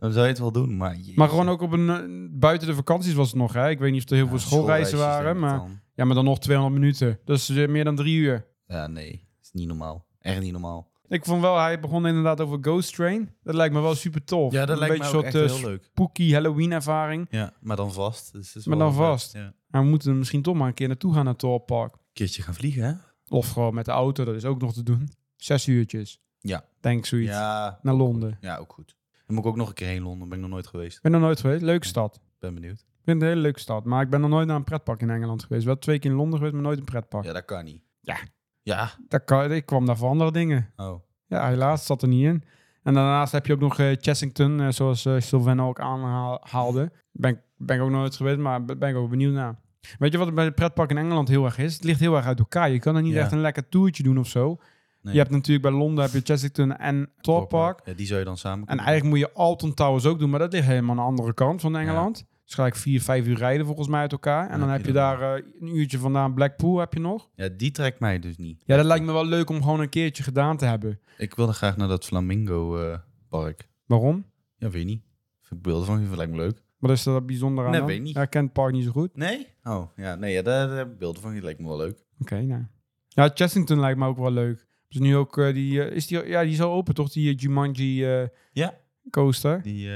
[0.00, 0.76] dan zou je het wel doen.
[0.76, 1.14] Maar, jezus.
[1.14, 3.52] maar gewoon ook op een, uh, buiten de vakanties was het nog.
[3.52, 3.70] Hè?
[3.70, 5.38] Ik weet niet of er heel ja, veel schoolreizen waren.
[5.38, 5.80] Maar, dan.
[5.94, 7.18] ja, maar dan nog 200 minuten.
[7.24, 8.46] Dus uh, meer dan drie uur.
[8.66, 9.10] Ja, nee.
[9.10, 10.06] Dat is niet normaal.
[10.20, 10.90] Echt niet normaal.
[11.08, 13.30] Ik vond wel, hij begon inderdaad over Ghost Train.
[13.42, 14.52] Dat lijkt me wel super tof.
[14.52, 15.84] Ja, dat een lijkt beetje me ook soort, echt heel leuk.
[15.84, 17.26] spooky Halloween ervaring.
[17.30, 18.32] Ja, maar dan vast.
[18.32, 19.32] Dus is maar dan vast.
[19.32, 19.54] Ja.
[19.66, 21.94] We moeten misschien toch maar een keer naartoe gaan naar Thor Park.
[21.94, 22.92] Een keertje gaan vliegen, hè?
[23.28, 25.08] Of gewoon met de auto, dat is ook nog te doen.
[25.36, 26.20] Zes uurtjes.
[26.40, 26.64] Ja.
[26.80, 27.30] Denk zoiets.
[27.30, 27.78] Ja.
[27.82, 28.38] Naar Londen.
[28.40, 28.96] Ja, ook goed.
[29.30, 30.28] Moet ik ook nog een keer heen Londen.
[30.28, 30.96] Ben ik nog nooit geweest.
[30.96, 31.62] Ik ben nog nooit geweest.
[31.62, 32.20] Leuke stad.
[32.38, 32.78] Ben benieuwd.
[32.78, 33.84] Ik vind het een hele leuke stad.
[33.84, 35.64] Maar ik ben nog nooit naar een pretpark in Engeland geweest.
[35.64, 37.24] Wel twee keer in Londen geweest, maar nooit een pretpark.
[37.24, 37.82] Ja, dat kan niet.
[38.00, 38.16] Ja.
[38.62, 38.90] Ja.
[39.08, 40.70] Dat kan, ik kwam daar voor andere dingen.
[40.76, 41.02] Oh.
[41.26, 42.42] Ja, helaas zat er niet in.
[42.82, 46.92] En daarnaast heb je ook nog uh, Chessington, uh, zoals uh, Sylvain ook aanhaalde.
[47.12, 49.58] Ben, ben ik ook nooit geweest, maar ben ik ook benieuwd naar.
[49.98, 51.74] Weet je wat bij de pretpark in Engeland heel erg is?
[51.74, 52.70] Het ligt heel erg uit elkaar.
[52.70, 53.20] Je kan er niet Ja.
[53.20, 54.58] echt een lekker toertje doen of zo.
[55.02, 55.12] Nee.
[55.12, 57.80] Je hebt natuurlijk bij Londen heb je Chessington en Thorpe Park.
[57.84, 60.38] Ja, die zou je dan samen En eigenlijk moet je Alton Towers ook doen, maar
[60.38, 62.24] dat ligt helemaal aan de andere kant van Engeland.
[62.44, 64.44] Dus gelijk vier, vijf uur rijden volgens mij uit elkaar.
[64.44, 67.28] En Dan dan heb je je daar eh, een uurtje vandaan Blackpool heb je nog.
[67.34, 68.62] Ja, die trekt mij dus niet.
[68.66, 71.00] Ja, dat lijkt me wel leuk om gewoon een keertje gedaan te hebben.
[71.16, 72.98] Ik wilde graag naar dat Flamingo eh,
[73.28, 73.68] park.
[73.86, 74.24] Waarom?
[74.56, 75.02] Ja, weet niet.
[75.50, 76.62] Ik beelden van, vind lijkt me leuk.
[76.78, 77.88] Wat is er bijzonder aan Nee, dan?
[77.88, 78.14] weet ik niet.
[78.14, 79.16] Ja, ik ken het park niet zo goed.
[79.16, 79.46] Nee?
[79.62, 82.04] Oh, ja, nee, ja, daar, daar heb ik beelden van, die lijkt me wel leuk.
[82.20, 82.62] Oké, nou.
[83.08, 84.66] Ja, Chessington lijkt me ook wel leuk.
[84.90, 87.30] Dus nu ook, eh, die, eh, is die, ja, die is al open toch, die
[87.32, 88.06] eh, Jumanji
[88.52, 88.74] Ja.
[89.10, 89.62] coaster?
[89.62, 89.88] Die,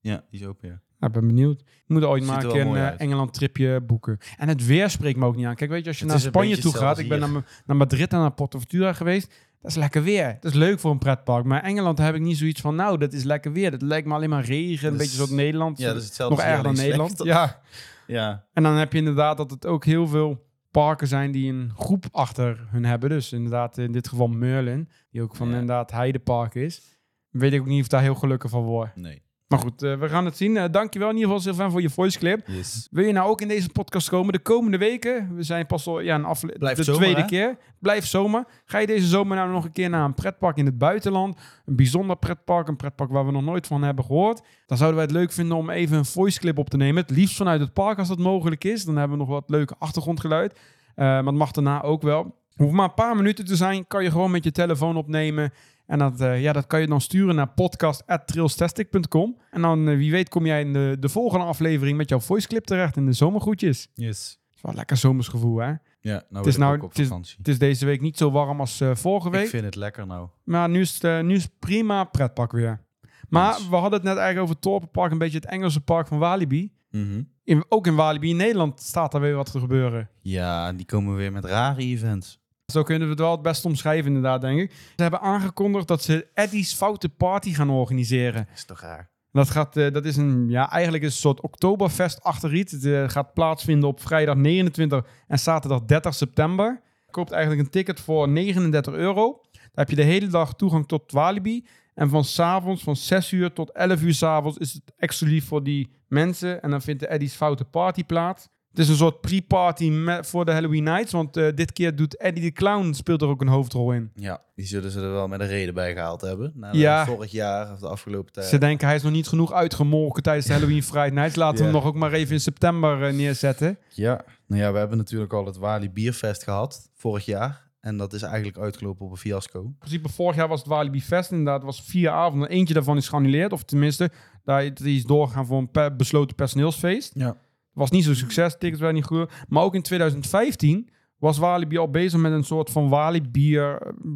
[0.00, 1.06] ja, die is open, ja.
[1.06, 1.62] Ik ben benieuwd.
[1.62, 2.98] We moeten ooit er een.
[2.98, 4.18] Engeland tripje boeken.
[4.36, 5.54] En het weer spreekt me ook niet aan.
[5.54, 8.12] Kijk, weet je, als je Het naar Spanje toe gaat, ik ben naar, naar Madrid
[8.12, 9.34] en naar Porto Ventura geweest.
[9.60, 10.36] Dat is lekker weer.
[10.40, 11.44] Dat is leuk voor een pretpark.
[11.44, 13.70] Maar Engeland heb ik niet zoiets van, nou, dat is lekker weer.
[13.70, 15.78] Dat lijkt me alleen maar regen, een beetje zoals Nederland.
[15.78, 16.36] Ja, dat is hetzelfde.
[16.36, 17.22] Nog als erger dan Nederland.
[17.24, 17.60] Ja.
[18.06, 21.70] Ja, En dan heb je inderdaad dat het ook heel veel parken zijn die een
[21.76, 23.08] groep achter hun hebben.
[23.10, 25.52] Dus inderdaad in dit geval Merlin, die ook van Ja.
[25.52, 26.98] inderdaad Heidepark is.
[27.28, 28.96] Weet ik ook niet of daar heel gelukkig van word.
[28.96, 29.22] nee.
[29.48, 30.56] Maar goed, eh, we gaan het zien.
[30.56, 32.46] Eh, dankjewel in ieder geval Sylvain voor je voice clip.
[32.48, 32.88] Yes.
[32.90, 35.34] Wil je nou ook in deze podcast komen de komende weken?
[35.36, 37.26] We zijn pas al ja, een afle- Blijft de zomer, tweede hè?
[37.26, 37.56] keer.
[37.78, 38.44] Blijf zomer.
[38.64, 41.38] Ga je deze zomer nou nog een keer naar een pretpark in het buitenland?
[41.66, 44.40] Een bijzonder pretpark, een pretpark waar we nog nooit van hebben gehoord.
[44.66, 47.02] Dan zouden wij het leuk vinden om even een voice clip op te nemen.
[47.02, 48.84] Het liefst vanuit het park als dat mogelijk is.
[48.84, 50.52] Dan hebben we nog wat leuke achtergrondgeluid.
[50.52, 52.34] Eh, maar het mag daarna ook wel.
[52.56, 53.86] Hoeft maar een paar minuten te zijn.
[53.86, 55.52] Kan je gewoon met je telefoon opnemen.
[55.88, 59.38] En dat, eh, ja, dat kan je dan sturen naar podcast.trailstastic.com.
[59.50, 62.48] En dan, eh, wie weet, kom jij in de, de volgende aflevering met jouw voice
[62.48, 63.88] clip terecht in de zomergroetjes.
[63.94, 64.30] Yes.
[64.30, 65.72] Het is wel een lekker zomersgevoel, hè?
[66.00, 67.38] Ja, nou is is nou- het is-.
[67.42, 69.42] Het deze week niet zo warm als eh, vorige week.
[69.42, 70.28] Ik vind het lekker nou.
[70.44, 72.86] Maar nu is het nu is het prima pretpark weer.
[73.28, 76.72] Maar we hadden het net eigenlijk over Torpenpark, een beetje het Engelse park van Walibi.
[76.90, 77.22] Mhm.
[77.44, 80.10] In, ook in Walibi in Nederland staat er weer wat te gebeuren.
[80.20, 82.40] Ja, die komen weer met rare events.
[82.72, 84.70] Zo kunnen we het wel het best omschrijven inderdaad, denk ik.
[84.70, 88.48] Ze hebben aangekondigd dat ze Eddie's Foute Party gaan organiseren.
[88.54, 89.10] Is toch raar?
[89.32, 92.72] Dat, gaat, eh, dat is een, ja, eigenlijk is een soort Oktoberfest achter iets.
[92.72, 96.80] Het eh, gaat plaatsvinden op vrijdag 29 en zaterdag 30 september.
[97.06, 99.40] Je koopt eigenlijk een ticket voor 39 euro.
[99.52, 101.66] Dan heb je de hele dag toegang tot Walibi.
[101.94, 105.90] En van s'avonds, van 6 uur tot 11 uur s'avonds, is het exclusief voor die
[106.08, 106.62] mensen.
[106.62, 108.48] En dan vindt de Eddie's Foute Party plaats.
[108.68, 111.12] Het is een soort pre-party voor de Halloween Nights.
[111.12, 114.10] Want eh, dit keer doet Eddie de Clown speelt er ook een hoofdrol in.
[114.14, 116.52] Ja, die zullen ze er wel met een reden bij gehaald hebben.
[116.54, 117.04] Na Ja.
[117.06, 118.46] vorig jaar of de afgelopen tijd.
[118.46, 121.36] Ze denken hij is nog niet genoeg uitgemolken tijdens de Halloween Friday Nights.
[121.36, 121.68] Laten we Ja.
[121.70, 123.78] hem nog ook maar even in september eh, neerzetten.
[123.88, 127.66] Ja, nou ja, we hebben natuurlijk al het Wali Bierfest gehad vorig jaar.
[127.80, 129.60] En dat is eigenlijk uitgelopen op een fiasco.
[129.62, 131.30] In principe, vorig jaar was het Walibi Fest.
[131.30, 132.48] Inderdaad, het was vier avonden.
[132.48, 133.52] Eentje daarvan is geannuleerd.
[133.52, 134.10] Of tenminste,
[134.44, 137.10] daar, die is doorgegaan voor een pe- besloten personeelsfeest.
[137.14, 137.36] Ja.
[137.78, 139.30] Was niet zo succes, tickets waren niet goed.
[139.48, 143.60] Maar ook in 2015 was Walibi al bezig met een soort van Walibi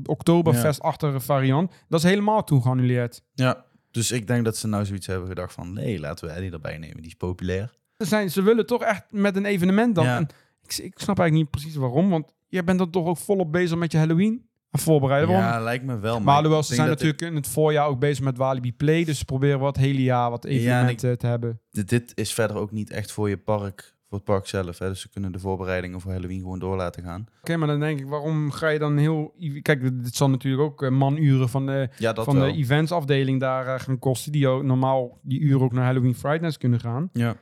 [0.05, 1.73] Oktoberfest-achtige variant.
[1.89, 3.23] Dat is helemaal toen geannuleerd.
[3.35, 3.65] Ja.
[3.91, 5.73] Dus ik denk dat ze nou zoiets hebben gedacht van...
[5.73, 6.97] Nee, laten we Eddie erbij nemen.
[6.97, 7.73] Die is populair.
[7.99, 10.05] Ze, zijn, ze willen toch echt met een evenement dan.
[10.05, 10.17] Ja.
[10.17, 10.29] En
[10.63, 12.11] ik, ik snap eigenlijk niet precies waarom.
[12.11, 14.47] Want je bent dan toch ook volop bezig met je Halloween
[14.81, 15.31] voorbereiden.
[15.35, 16.21] Waarom Ja, lijkt me wel.
[16.21, 19.05] Maar alhoewel, ze zijn natuurlijk in het voorjaar ook bezig met Walibi Play.
[19.05, 21.61] Dus ze proberen wat hele jaar wat ik- evenementen te hebben.
[21.71, 24.79] Dit, dit is verder ook niet echt voor je park, voor het park zelf.
[24.79, 24.89] Hè?
[24.89, 27.27] Dus ze kunnen de voorbereidingen voor Halloween gewoon door laten gaan.
[27.41, 29.35] Oké, maar dan denk ik, waarom ga je dan heel...
[29.63, 32.53] Kijk, dit zal natuurlijk ook eh, manuren van de, Ja, van wel.
[32.53, 34.33] de eventsafdeling daar eh, gaan kosten.
[34.33, 37.09] Die ook normaal die uren ook naar Halloween Friday Nights kunnen gaan.
[37.13, 37.35] Ja.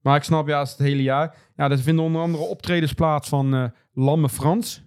[0.00, 1.34] Maar ik snap, ja, als het hele jaar...
[1.56, 4.84] Ja, er vinden onder andere optredens plaats van eh, Lamme Frans,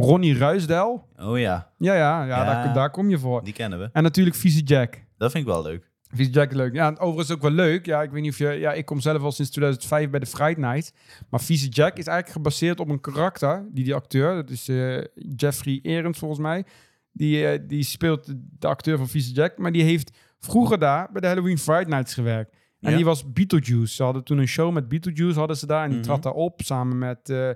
[0.00, 1.08] Ronnie Ruisdel.
[1.18, 2.44] Oh ja, Ja, ja, ja, Ja.
[2.44, 3.44] Daar, daar kom je voor.
[3.44, 3.88] die kennen we.
[3.92, 5.04] En natuurlijk Vieze Jack.
[5.18, 5.88] Dat vind ik wel leuk.
[6.12, 6.74] Vieze Jack is leuk.
[6.74, 7.86] Ja, en overigens ook wel leuk.
[7.86, 8.48] Ja, ik weet niet of je...
[8.48, 10.92] Ja, ik kom zelf al sinds 2005 bij de Friday Night.
[11.30, 13.68] Maar Vieze Jack is eigenlijk gebaseerd op een karakter.
[13.72, 15.04] Die die acteur, dat is eh,
[15.36, 16.64] Jeffrey Erens volgens mij.
[17.12, 19.58] Die, eh, die speelt de acteur van Vieze Jack.
[19.58, 22.56] Maar die heeft vroeger daar bij de Halloween Friday Nights gewerkt.
[22.80, 22.96] En Ja?
[22.96, 23.94] die was Beetlejuice.
[23.94, 25.82] Ze hadden toen een show met Beetlejuice hadden ze daar.
[25.82, 26.06] En die Mhm.
[26.06, 27.50] trad daar op samen met eh,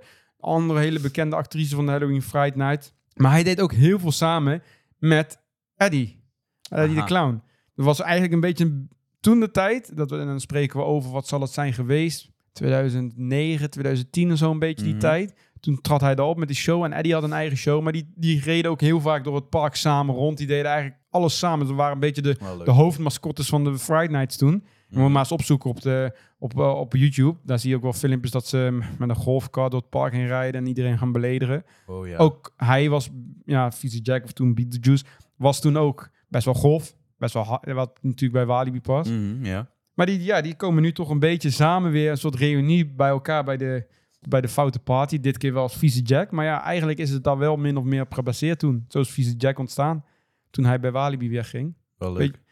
[0.45, 2.95] andere hele bekende actrice van de Halloween Friday Night.
[3.15, 4.63] Maar hij deed ook heel veel samen
[4.99, 5.39] met
[5.77, 6.23] Eddie.
[6.71, 7.07] Eddie de Aha.
[7.07, 7.43] Clown.
[7.75, 8.87] Dat was eigenlijk een beetje
[9.21, 9.97] toen de tijd.
[9.97, 12.31] Dat we, en dan spreken we over wat zal het zijn geweest.
[12.53, 15.01] 2009, 2010 of zo een beetje die Mhm.
[15.03, 15.35] tijd.
[15.65, 16.85] Toen trad hij daarop met die show.
[16.85, 17.83] En Eddie had een eigen show.
[17.83, 20.39] Maar die, die reden ook heel vaak door het park samen rond.
[20.39, 21.67] Die deden eigenlijk alles samen.
[21.67, 22.65] Ze waren een beetje de, leuk.
[22.65, 24.51] de hoofdmascottes van de Friday Nights toen.
[24.89, 25.11] Moet Mhm.
[25.13, 27.39] maar eens opzoeken op, de, op, eh, op YouTube.
[27.45, 30.27] Daar zie je ook wel filmpjes dat ze met een golfkar door het park heen
[30.27, 31.65] rijden en iedereen gaan beledigen.
[31.87, 32.17] Oh ja.
[32.17, 33.09] Ook hij was,
[33.45, 35.05] ja, Vieze Jack of toen Beat the Juice,
[35.37, 36.95] was toen ook best wel golf.
[37.19, 39.11] Best wel hard, wat natuurlijk bij Walibi past.
[39.11, 39.63] Mhm.
[39.95, 43.09] Maar die, ja, die komen nu toch een beetje samen weer, een soort reunie bij
[43.09, 43.87] elkaar bij de,
[44.29, 45.21] bij de foute party.
[45.21, 46.31] Dit keer wel als Vieze Jack.
[46.31, 48.85] Maar ja, eigenlijk is het daar wel min of meer op gebaseerd toen.
[48.89, 50.05] Zo is Vieze Jack ontstaan.
[50.51, 51.75] Toen hij bij Walibi wegging.
[51.99, 52.21] Wel leuk.
[52.21, 52.43] Weet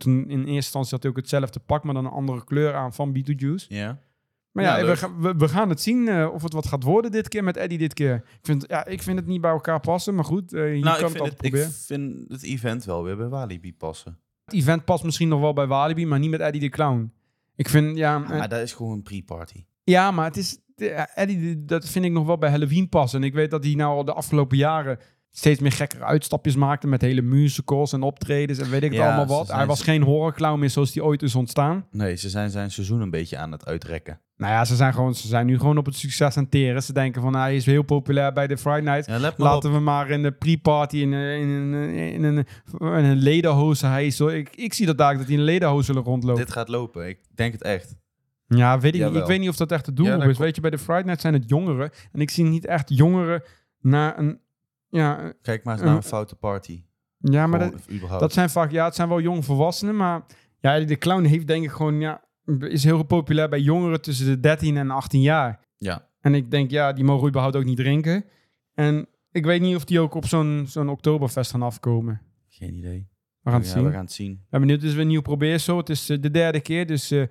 [0.00, 2.92] toen in eerste instantie had hij ook hetzelfde pak, maar dan een andere kleur aan
[2.92, 3.66] van Beetlejuice.
[3.74, 3.98] Ja.
[4.52, 6.82] Maar Ja, ja, we, gaan, we, we gaan het zien eh, of het wat gaat
[6.82, 8.14] worden dit keer met Eddie dit keer.
[8.14, 10.96] Ik vind, ja, ik vind het niet bij elkaar passen, maar goed, eh, je Nou,
[10.96, 11.72] ik kan het het, ik proberen.
[11.72, 14.18] vind het event wel weer bij Walibi passen.
[14.44, 17.12] Het event past misschien nog wel bij Walibi, maar niet met Eddie de Clown.
[17.56, 19.64] Ik vind, ja, Ja, eh, maar dat is gewoon een pre-party.
[19.84, 20.58] ja maar het is,
[21.14, 23.20] Eddie, die- dat vind ik nog wel bij Halloween passen.
[23.20, 24.98] En ik weet dat hij nou al de afgelopen jaren
[25.30, 29.06] steeds meer gekkere uitstapjes maakte met hele musicals en optredens en weet ik het Ja,
[29.06, 29.48] allemaal wat.
[29.52, 31.86] Hij was geen horrorclown meer zoals die ooit is ontstaan.
[31.90, 34.20] Nee, ze zijn zijn seizoen een beetje aan het uitrekken.
[34.36, 36.82] Nou ja, ze zijn, gewoon, ze zijn nu gewoon op het succes aan het teren.
[36.82, 39.06] Ze denken van, nou, hij is heel populair bij de Friday Night.
[39.06, 41.74] Ja, let maar Laten we maar in de pre-party in, een- in,
[42.12, 42.46] in, een-
[42.78, 43.86] een ledenhoze.
[43.86, 46.44] Hij is zo, ik, ik zie dat daar dat hij in een ledenhoze zullen rondlopen.
[46.44, 47.08] Dit gaat lopen.
[47.08, 47.96] Ik denk het echt.
[48.48, 49.00] Ja, weet ik.
[49.00, 49.20] Jawel.
[49.20, 50.38] Ik weet niet of dat echt de doelgroep is.
[50.38, 51.90] Weet je, bij de Friday Night zijn het jongeren.
[52.12, 53.42] En ik zie niet echt jongeren
[53.80, 54.40] naar een...
[54.88, 56.82] Ja, Kijk maar eens naar een foute party.
[57.18, 58.70] ja maar Gewoon, dat, dat zijn vaak...
[58.70, 60.24] Ja, het zijn wel jonge volwassenen, maar...
[60.60, 62.00] Ja, de clown heeft denk ik gewoon...
[62.00, 62.24] Ja,
[62.58, 65.60] is heel populair bij jongeren tussen de 13 en 18 jaar.
[65.78, 66.06] Ja.
[66.20, 68.24] En ik denk, ja, die mogen überhaupt ook niet drinken.
[68.74, 72.20] En ik weet niet of die ook op zo'n zo'n Oktoberfest gaan afkomen.
[72.48, 73.08] Geen idee.
[73.40, 73.84] We gaan het ja, zien.
[73.84, 74.44] we gaan het zien.
[74.50, 74.80] ben benieuwd.
[74.80, 75.76] Het is weer een nieuw probeersel.
[75.76, 77.22] Het is eh, de derde keer, dus eh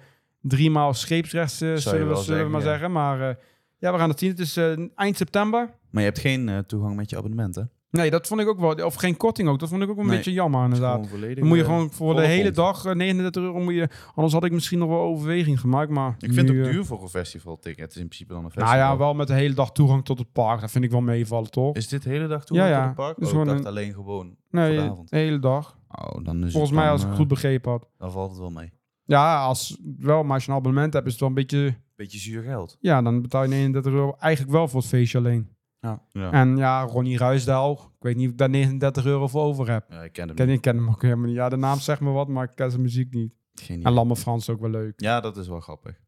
[0.42, 2.66] drie maal scheepsrechts, zullen, we, maar ja.
[2.68, 2.92] zeggen.
[2.92, 3.36] Maar eh,
[3.78, 4.30] ja, we gaan het zien.
[4.30, 5.60] Het is eh, eind september.
[5.92, 7.62] Maar je hebt geen eh, toegang met je abonnement, hè?
[7.90, 8.86] Nee, dat vond ik ook wel.
[8.86, 9.60] Of geen korting ook.
[9.60, 10.18] Dat vond ik ook wel een Nee.
[10.20, 11.10] beetje jammer, inderdaad.
[11.36, 13.90] Dan moet je gewoon voor de hele dag eh, 39 euro moet je.
[14.16, 15.90] Anders had ik misschien nog wel overweging gemaakt.
[15.90, 17.80] Maar Ik vind nu, het ook duur voor een festivalticket.
[17.82, 18.92] Het is in principe dan een Nou festival.
[18.92, 20.62] ja, wel met de hele dag toegang tot het park.
[20.62, 21.76] Dat vind ik wel meevallen, toch?
[21.76, 22.86] Is dit de hele dag toe Ja, tot ja.
[22.86, 23.20] het park?
[23.20, 24.76] Dus Oh, ik dacht een- alleen gewoon nee,
[25.06, 25.78] de hele dag.
[25.90, 27.88] Oh, dan is Volgens het mij, als ik eh, goed begrepen had.
[27.98, 28.72] Dan valt het wel mee.
[29.08, 31.76] Ja, als wel, maar als je een abonnement hebt, is het wel een beetje.
[31.96, 32.78] Beetje zuur geld.
[32.80, 35.50] Ja, dan betaal je 39 euro eigenlijk wel voor het feestje alleen.
[35.80, 36.02] Ja.
[36.12, 37.72] Ja, En ja, Ronnie Ruisdaal.
[37.74, 39.86] Ik weet niet of ik daar 39 euro voor over heb.
[39.90, 40.56] ja ik ken hem ken, niet.
[40.56, 41.36] ik ken hem ook helemaal niet.
[41.36, 43.34] Ja, de naam zegt me wat, maar ik ken zijn muziek niet.
[43.54, 43.92] Geen En.
[43.92, 44.94] Lamme Frans ook wel leuk.
[45.02, 46.00] Ja, dat is wel grappig.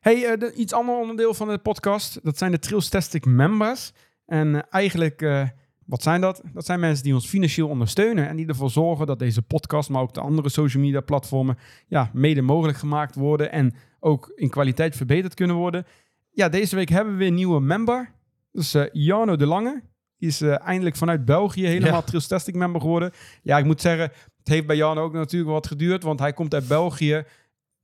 [0.00, 2.24] Hey, eh, de- iets ander onderdeel van de podcast.
[2.24, 3.92] Dat zijn de Trilstastic members.
[4.26, 5.48] En eh, eigenlijk, eh,
[5.88, 6.42] wat zijn dat?
[6.52, 8.28] Dat zijn mensen die ons financieel ondersteunen.
[8.28, 12.10] En die ervoor zorgen dat deze podcast, maar ook de andere social media platformen, ja,
[12.12, 13.52] mede mogelijk gemaakt worden.
[13.52, 15.86] En ook in kwaliteit verbeterd kunnen worden.
[16.30, 18.12] Ja, deze week hebben we weer een nieuwe member.
[18.72, 19.82] Eh Jarno de Lange.
[20.18, 22.02] Die is eh, eindelijk vanuit België helemaal Ja.
[22.02, 23.10] Trilstastic member geworden.
[23.42, 26.02] Ja, ik moet zeggen, het heeft bij Jarno ook natuurlijk wat geduurd.
[26.02, 27.24] Want hij komt uit België.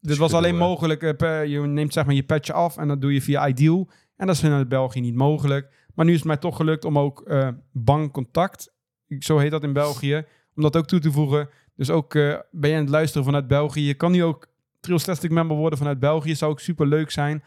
[0.00, 3.00] Dit was alleen mogelijk, eh, per- je neemt zeg maar je petje af en dat
[3.00, 3.88] doe je via Ideal.
[4.16, 5.72] En dat is vanuit België niet mogelijk.
[5.94, 8.72] Maar nu is het mij toch gelukt om ook eh bankcontact,
[9.18, 11.48] zo heet dat in België, om dat ook toe te voegen.
[11.76, 13.86] Dus ook eh, ben je aan het luisteren vanuit België.
[13.86, 14.46] Je kan nu ook
[14.80, 16.34] Trailstastic member worden vanuit België.
[16.34, 17.44] Zou ook super leuk zijn.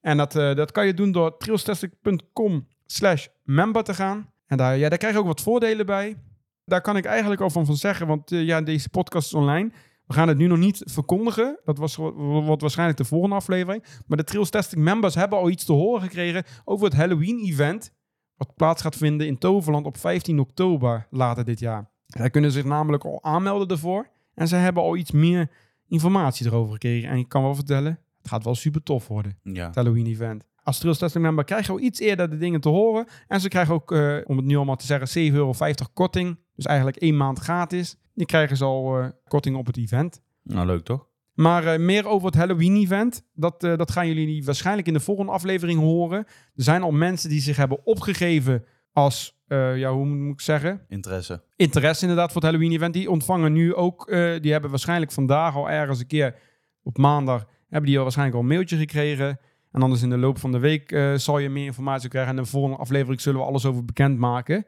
[0.00, 4.30] En dat, eh, dat kan je doen door trailstastic.com slash member te gaan.
[4.46, 6.16] En daar, ja, daar krijg je ook wat voordelen bij.
[6.64, 9.72] Daar kan ik eigenlijk al van, van zeggen, want ja, deze podcast is online.
[10.12, 11.60] We gaan het nu nog niet verkondigen.
[11.64, 13.84] Dat was, wa- wordt waarschijnlijk de volgende aflevering.
[14.06, 17.92] Maar de Trails Testing members hebben al iets te horen gekregen over het Halloween-event.
[18.36, 21.90] Wat plaats gaat vinden in Toverland op 15 oktober later dit jaar.
[22.06, 24.08] Zij kunnen zich namelijk al aanmelden ervoor.
[24.34, 25.50] En zij hebben al iets meer
[25.88, 27.08] informatie erover gekregen.
[27.08, 29.66] En ik kan wel vertellen, het gaat wel super tof worden Ja.
[29.66, 30.44] het Halloween-event.
[30.62, 33.06] Als Trails Testing member krijg je al iets eerder de dingen te horen.
[33.28, 35.52] En ze krijgen ook, eh, om het nu allemaal te zeggen, 7,50 euro
[35.94, 36.38] korting.
[36.62, 37.96] Dus eigenlijk één maand gratis.
[38.14, 40.22] Die krijgen ze al eh, korting op het event.
[40.42, 41.06] Nou, leuk toch?
[41.34, 45.32] Maar eh, meer over het Halloween-event, dat, eh, dat gaan jullie waarschijnlijk in de volgende
[45.32, 46.18] aflevering horen.
[46.54, 51.42] Er zijn al mensen die zich hebben opgegeven als, ja, hoe moet ik zeggen, Interesse.
[51.56, 52.94] interesse inderdaad voor het Halloween-event.
[52.94, 54.06] Die ontvangen nu ook,
[54.40, 56.34] die hebben waarschijnlijk vandaag al ergens een keer
[56.82, 59.38] op maandag, hebben die al waarschijnlijk al een mailtje gekregen.
[59.72, 62.30] En anders in de loop van de week zal je meer informatie krijgen.
[62.30, 64.64] En in de volgende aflevering zullen we alles over bekendmaken.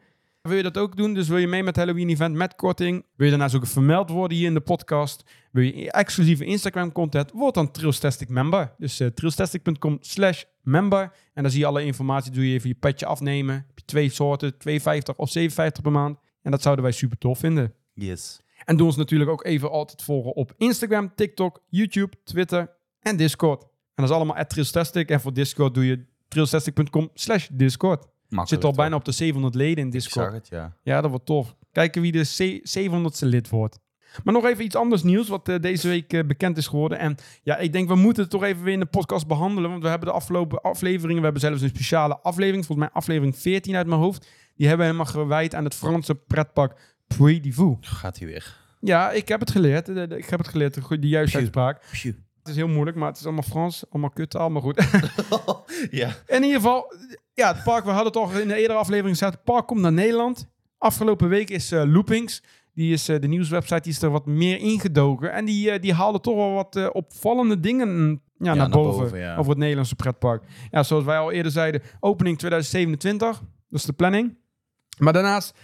[0.48, 1.14] Wil je dat ook doen?
[1.14, 3.04] Dus wil je mee met het Halloween-event met korting?
[3.16, 5.24] Wil je daarnaast ook vermeld worden hier in de podcast?
[5.50, 7.30] Wil je exclusieve Instagram-content?
[7.32, 8.74] Word dan Trailstastic member.
[8.78, 11.12] Dus uh, trailstastic.com slash member.
[11.34, 12.32] En dan zie je alle informatie.
[12.32, 13.54] Doe je even je petje afnemen.
[13.54, 15.46] Heb je twee soorten, 2,50 of 7,50
[15.82, 16.18] per maand.
[16.42, 17.74] En dat zouden wij super tof vinden.
[17.94, 18.40] Yes.
[18.64, 22.70] En doe ons natuurlijk ook even altijd volgen op Instagram, TikTok, YouTube, Twitter
[23.00, 23.62] en Discord.
[23.62, 25.08] En dat is allemaal at Trailstastic.
[25.08, 28.12] En voor Discord doe je trailstastic.com slash Discord.
[28.34, 28.78] Makkelijk, Zit al toch?
[28.78, 30.24] bijna op de 700 leden in Ik Discord.
[30.24, 30.76] zag het, ja.
[30.82, 31.54] Ja, dat wordt tof.
[31.72, 33.78] Kijken wie de C- 700ste lid wordt.
[34.24, 36.98] Maar nog even iets anders nieuws wat eh, deze week eh, bekend is geworden.
[36.98, 39.70] En ja, ik denk we moeten het toch even weer in de podcast behandelen.
[39.70, 42.66] Want we hebben de afgelopen afleveringen, we hebben zelfs een speciale aflevering.
[42.66, 44.28] Volgens mij aflevering 14 uit mijn hoofd.
[44.56, 46.76] Die hebben we helemaal gewijd aan het Franse pretpak
[47.16, 47.76] Puy Fou.
[47.80, 48.56] Gaat hij weer.
[48.80, 49.86] Ja, ik heb het geleerd.
[49.86, 51.82] De- de- Ik heb het geleerd, de, de juiste uitspraak.
[51.92, 54.84] Het is heel moeilijk, maar het is allemaal Frans, allemaal kuttaal, maar goed.
[55.90, 56.08] ja.
[56.26, 56.92] In ieder geval,
[57.34, 59.80] ja, het park, we hadden het al in de eerdere aflevering gezegd, het park komt
[59.80, 60.48] naar Nederland.
[60.78, 62.42] Afgelopen week is eh, Loopings,
[62.74, 65.32] die is eh, de nieuwswebsite, die is er wat meer ingedoken.
[65.32, 69.18] En die, eh, die haalde toch wel wat opvallende dingen mm, ja, naar, boven, boven,
[69.18, 69.36] ja.
[69.36, 70.44] over het Nederlandse pretpark.
[70.70, 73.28] Ja, zoals wij al eerder zeiden, opening 2027,
[73.68, 74.36] dat is de planning.
[74.98, 75.58] Maar daarnaast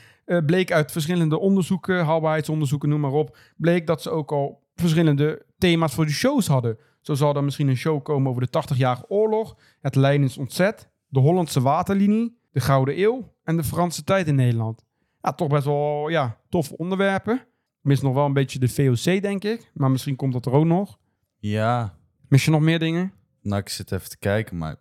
[0.46, 5.94] bleek uit verschillende onderzoeken, haalbaarheidsonderzoeken, noem maar op, bleek dat ze ook al verschillende thema's
[5.94, 6.78] voor de shows hadden.
[7.00, 11.20] Zo zal er misschien een show komen over de 80-jarige oorlog, het Leidens Ontzet, de
[11.20, 14.84] Hollandse Waterlinie, de Gouden Eeuw en de Franse tijd in Nederland.
[15.22, 17.46] Ja, toch best wel ja, toffe onderwerpen.
[17.80, 19.70] Mis nog wel een beetje de VOC, denk ik.
[19.74, 20.98] Maar misschien komt dat er ook nog.
[21.38, 21.98] Ja.
[22.28, 23.12] Mis je nog meer dingen?
[23.42, 24.76] Nou, ik zit even te kijken, maar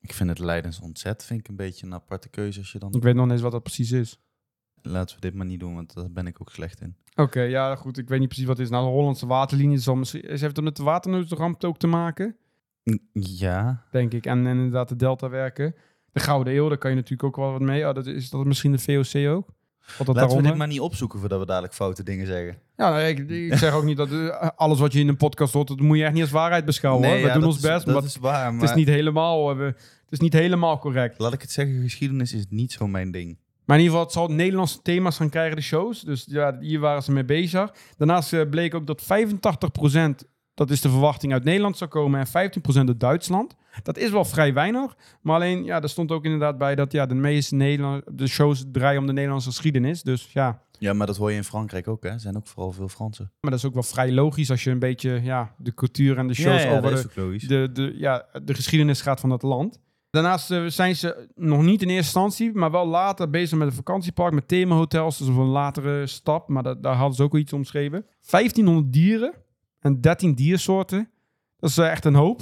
[0.00, 2.94] ik vind het Leidens ontzet vind ik een beetje een aparte keuze als je dan...
[2.94, 4.20] Ik weet nog niet eens wat dat precies is.
[4.82, 6.96] Laten we dit maar niet doen, want daar ben ik ook slecht in.
[7.14, 7.98] Oké, ja goed.
[7.98, 8.72] Ik weet niet precies wat het is.
[8.72, 10.24] Nou, de Hollandse Waterlinie zal misschien...
[10.26, 12.36] Heeft het met de waternoodramp ook te maken,
[13.12, 13.82] Ja.
[13.90, 14.26] denk ik.
[14.26, 15.74] En, en inderdaad de Delta-werken.
[16.12, 17.88] De Gouden Eeuw, daar kan je natuurlijk ook wel wat mee.
[17.88, 19.48] Oh, dat is dat misschien de VOC ook?
[19.98, 22.58] Wat dat Laten we dit maar niet opzoeken voordat we dadelijk foute dingen zeggen.
[22.76, 25.52] Ja, nee, ik, ik zeg ook niet dat eh, alles wat je in een podcast
[25.52, 27.08] hoort, dat moet je echt niet als waarheid beschouwen.
[27.08, 27.16] hoor.
[27.16, 29.50] We ja, doen ons is- best, Dat maar is waar, maar het is niet helemaal,
[29.50, 31.18] eh, we- het is niet helemaal correct.
[31.18, 33.38] laat ik het zeggen, geschiedenis is niet zo mijn ding.
[33.64, 36.00] Maar in ieder geval, het zal Nederlandse thema's gaan krijgen, de shows.
[36.00, 37.72] Dus ja, hier waren ze mee bezig.
[37.96, 40.24] Daarnaast eh, bleek ook dat 85%,
[40.56, 43.56] dat is de verwachting, uit Nederland zou komen en 15% uit Duitsland.
[43.82, 44.96] Dat is wel vrij weinig.
[45.20, 48.64] Maar alleen, ja, er stond ook inderdaad bij dat ja, de meeste Nederland, de shows
[48.72, 50.02] draaien om de Nederlandse geschiedenis.
[50.02, 52.10] Dus ja, Ja, maar dat hoor je in Frankrijk ook, hè?
[52.10, 53.32] Er zijn ook vooral veel Fransen.
[53.40, 56.26] maar dat is ook wel vrij logisch als je een beetje ja, de cultuur en
[56.26, 57.48] de shows ja, ja, over dat de, is ook logisch.
[57.48, 59.80] de, de, ja, de geschiedenis gaat van het land.
[60.10, 63.74] Daarnaast eh, zijn ze nog niet in eerste instantie, maar wel later bezig met een
[63.74, 65.18] vakantiepark, met themahotels.
[65.18, 68.06] Dus een latere stap, maar dat, daar hadden ze ook al iets omschreven.
[68.30, 69.34] 1500 dieren
[69.86, 71.10] en 13 diersoorten.
[71.58, 72.40] Dat is eh, echt een hoop.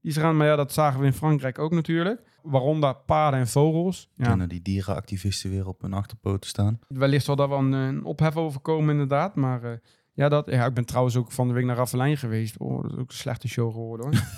[0.00, 2.22] Die ze gaan, maar ja, dat zagen we in Frankrijk ook natuurlijk.
[2.42, 4.08] Waaronder paarden en vogels.
[4.14, 6.78] Ja, Kunnen die dierenactivisten weer op hun achterpoten staan?
[6.88, 9.34] wellicht zal daar wel een, een ophef over komen inderdaad.
[9.34, 9.78] Maar eh,
[10.12, 12.58] ja, dat, ja, ik ben trouwens ook van de week naar Ravelijn geweest.
[12.58, 14.22] Oh, dat is ook een slechte show geworden hoor.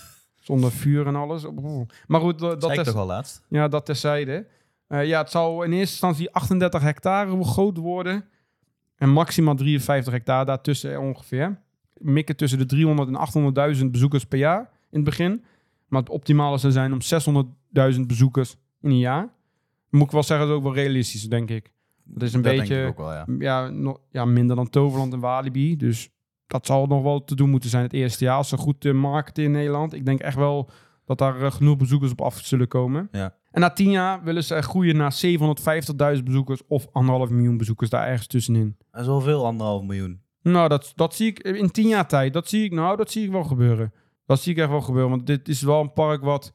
[0.40, 1.44] Zonder vuur en alles.
[1.44, 1.88] Oh.
[2.06, 3.42] Maar goed, dat, is, toch al laatst?
[3.48, 4.46] ja, dat terzijde.
[4.86, 8.24] Eh ja, het zal in eerste instantie 38 hectare groot worden.
[8.96, 11.60] En maximaal 53 hectare daartussen ongeveer.
[12.02, 15.44] Mikken tussen de 300 en 800.000 bezoekers per jaar in het begin.
[15.86, 16.98] Maar het optimale zou zijn om
[17.94, 19.28] 600.000 bezoekers in een jaar.
[19.90, 21.72] Moet ik wel zeggen, dat is ook wel realistisch, denk ik.
[22.04, 23.26] Dat is een beetje ik ook wel, ja.
[23.38, 23.70] ja,
[24.10, 25.76] ja, minder dan Toverland en Walibi.
[25.76, 26.10] Dus
[26.46, 28.36] dat zal nog wel te doen moeten zijn het eerste jaar.
[28.36, 29.92] Als ze goed eh, marketen in Nederland.
[29.92, 30.70] Ik denk echt wel
[31.04, 33.08] dat daar eh, genoeg bezoekers op af zullen komen.
[33.12, 33.34] Ja.
[33.50, 35.14] En na tien jaar willen ze groeien naar
[36.16, 38.76] 750.000 bezoekers of anderhalf miljoen bezoekers daar ergens tussenin.
[38.90, 40.20] Dat is wel veel, anderhalf miljoen.
[40.42, 42.32] Nou, dat, dat zie ik in tien jaar tijd.
[42.32, 43.92] Dat zie ik, nou, dat zie ik wel gebeuren.
[44.26, 45.10] Dat zie ik echt wel gebeuren.
[45.10, 46.52] Want dit is wel een park wat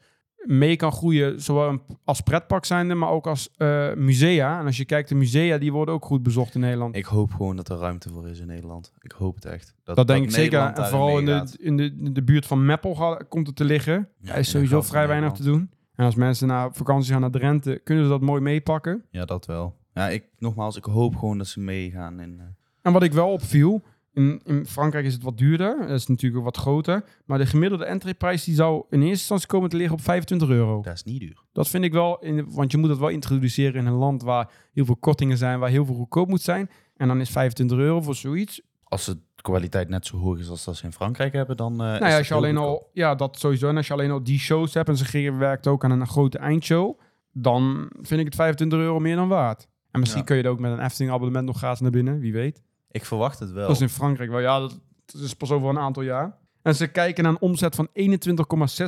[0.48, 4.60] mee kan groeien, zowel als pretpark zijnde, maar ook als eh, musea.
[4.60, 6.96] En als je kijkt, de musea, die worden ook goed bezocht in Nederland.
[6.96, 8.94] Ik hoop gewoon dat er ruimte voor is in Nederland.
[9.00, 9.76] Ik hoop het echt.
[9.84, 10.60] Dat, denk ik zeker.
[10.60, 14.10] En vooral in de, in, de, in de buurt van Meppel komt het te liggen.
[14.22, 15.70] Ja, er is sowieso vrij weinig te doen.
[15.96, 19.04] En als mensen naar vakantie gaan naar Drenthe, kunnen ze dat mooi meepakken.
[19.10, 19.76] Ja, dat wel.
[19.94, 22.20] Ja, ik, nogmaals, ik hoop gewoon dat ze meegaan.
[22.20, 22.46] In, eh,
[22.88, 23.82] En wat ik wel opviel,
[24.14, 25.78] in, in Frankrijk is het wat duurder.
[25.80, 27.04] Dat is natuurlijk wat groter.
[27.26, 30.82] Maar de gemiddelde entreeprijs die zou in eerste instantie komen te liggen op 25 euro.
[30.82, 31.42] dat is niet duur.
[31.52, 34.50] Dat vind ik wel, in, want je moet het wel introduceren in een land waar
[34.74, 36.70] heel veel kortingen zijn, waar heel veel goedkoop moet zijn.
[36.96, 38.62] En dan is 25 euro voor zoiets.
[38.84, 41.72] Als de kwaliteit net zo hoog is als dat ze in Frankrijk hebben, dan.
[41.72, 42.82] is Nou ja, dat als je alleen goedkoop.
[42.82, 43.70] al, ja, dat sowieso.
[43.70, 46.38] En als je alleen al die shows hebt en ze werkt ook aan een grote
[46.38, 47.00] eindshow,
[47.32, 49.68] dan vind ik het 25 euro meer dan waard.
[49.92, 50.28] En misschien Ja.
[50.28, 52.62] kun je er ook met een Efteling abonnement nog gratis naar binnen, wie weet.
[53.02, 53.68] Ik verwacht het wel.
[53.68, 56.38] Dat is in Frankrijk wel, ja, dat, dat is pas over een aantal jaar.
[56.62, 57.94] En ze kijken naar een omzet van 21,6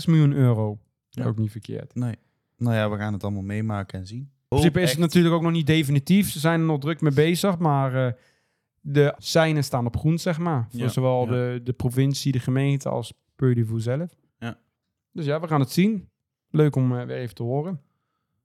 [0.05, 0.80] miljoen euro.
[1.10, 1.26] Ja.
[1.26, 1.95] Ook niet verkeerd.
[1.95, 2.16] Nee.
[2.57, 4.20] Nou ja, we gaan het allemaal meemaken en zien.
[4.20, 6.32] In principe is het natuurlijk ook nog niet definitief.
[6.32, 8.14] Ze zijn er nog druk mee bezig, maar eh,
[8.82, 10.68] de seinen staan op groen, zeg maar.
[10.70, 11.32] Voor Ja, zowel ja.
[11.32, 14.10] De, de provincie, de gemeente als Peu zelf.
[14.39, 14.57] Ja.
[15.12, 16.10] Dus ja, we gaan het zien.
[16.49, 17.82] Leuk om eh, weer even te horen.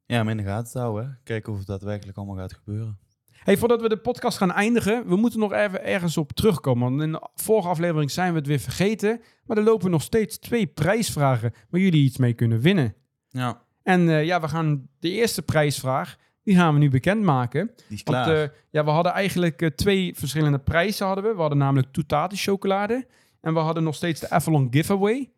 [0.07, 1.05] Ja, maar in de gaten te houden.
[1.05, 1.11] hè.
[1.23, 2.99] Kijken of het daadwerkelijk allemaal gaat gebeuren.
[3.45, 6.89] Hey, voordat we de podcast gaan eindigen, we moeten nog even ergens op terugkomen.
[6.91, 9.21] Want in de vorige aflevering zijn we het weer vergeten.
[9.47, 12.95] Maar er lopen nog steeds twee prijsvragen waar jullie iets mee kunnen winnen.
[13.29, 17.67] Ja, En eh, ja, we gaan de eerste prijsvraag, die gaan we nu bekendmaken.
[17.89, 18.43] die is Want klaar.
[18.43, 21.07] eh, ja, we hadden eigenlijk eh, twee verschillende prijzen.
[21.07, 21.35] Hadden we.
[21.35, 23.07] we hadden namelijk Toutati chocolade.
[23.41, 25.31] En we hadden nog steeds de Avalon giveaway.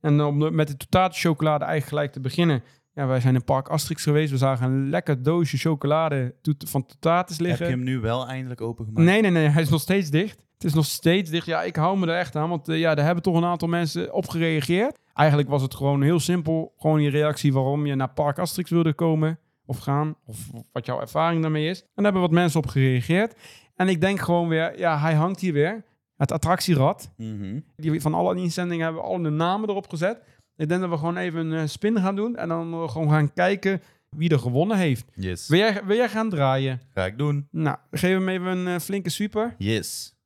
[0.00, 2.62] En om de- met de Toutati chocolade eigenlijk gelijk te beginnen.
[2.98, 4.30] Ja, wij zijn in Park Asterix geweest.
[4.30, 6.34] We zagen een lekker doosje chocolade
[6.66, 7.66] van Toutatis Heb liggen.
[7.66, 9.06] je hem nu wel eindelijk opengemaakt?
[9.06, 9.48] Nee, nee, nee.
[9.48, 10.46] Hij is nog steeds dicht.
[10.54, 11.46] Het is nog steeds dicht.
[11.46, 13.68] Ja, ik hou me er echt aan, want eh, ja, daar hebben toch een aantal
[13.68, 14.98] mensen op gereageerd.
[15.14, 16.74] Eigenlijk was het gewoon heel simpel.
[16.78, 20.16] Gewoon die reactie waarom je naar Park Asterix wilde komen of gaan.
[20.24, 21.80] Of wat jouw ervaring daarmee is.
[21.80, 23.34] En daar hebben wat mensen op gereageerd.
[23.76, 25.84] En ik denk gewoon weer, ja, hij hangt hier weer.
[26.16, 27.10] Het attractierad.
[27.16, 27.60] Mhm.
[27.76, 30.22] Die, van alle inzendingen hebben we al de namen erop gezet.
[30.58, 32.36] Ik denk dat we gewoon even een eh, spin gaan doen.
[32.36, 35.04] En dan eh, gewoon gaan kijken wie er gewonnen heeft.
[35.14, 35.48] Yes.
[35.48, 36.80] Wil jij, wil jij gaan draaien?
[36.94, 37.48] Ga ik doen.
[37.50, 39.54] Nou, geef hem even een eh, flinke super.
[39.58, 40.16] Yes.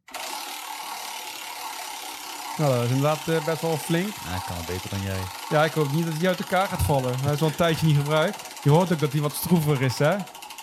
[2.59, 4.07] Nou, dat is inderdaad best wel flink.
[4.25, 5.19] Nou, ik kan het beter dan jij.
[5.51, 7.19] Ja, ik hoop niet dat hij uit elkaar gaat vallen.
[7.21, 8.61] Hij is al een tijdje niet gebruikt.
[8.63, 10.11] Je hoort ook dat hij wat stroever is, hè?
[10.13, 10.19] Ja,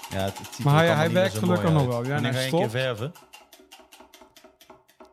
[0.09, 2.05] het, het ziet Maar er hij- werkt gelukkig nog wel.
[2.05, 2.71] Ja, en ga keer stopt.
[2.71, 3.11] verven.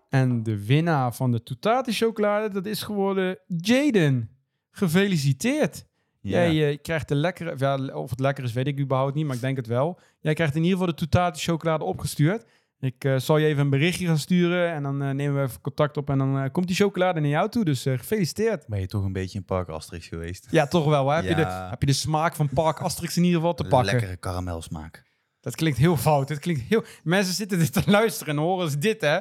[0.08, 4.35] En de winnaar van de Tutati chocolade, dat is geworden Jaden.
[4.76, 5.86] Gefeliciteerd.
[6.20, 6.50] Ja.
[6.50, 9.34] Jij eh, krijgt de lekkere, ja, of het lekker is weet ik überhaupt niet, maar
[9.34, 9.98] ik denk het wel.
[10.20, 12.44] Jij krijgt in ieder geval de Tutati chocolade opgestuurd.
[12.80, 15.60] Ik eh, zal je even een berichtje gaan sturen en dan eh, nemen we even
[15.60, 17.64] contact op en dan komt die chocolade naar jou toe.
[17.64, 18.66] Dus gefeliciteerd.
[18.66, 20.46] Ben je toch een beetje in Park Asterix geweest?
[20.50, 21.08] Ja, toch wel.
[21.08, 21.16] Hè?
[21.16, 23.92] Heb, je de, heb je de smaak van Park Asterix in ieder geval te pakken?
[23.92, 25.04] Lekkere karamelsmaak.
[25.40, 26.28] Dat klinkt heel fout.
[26.28, 26.84] Het klinkt heel...
[27.02, 29.18] Mensen zitten dit te luisteren en horen ze dit, hè?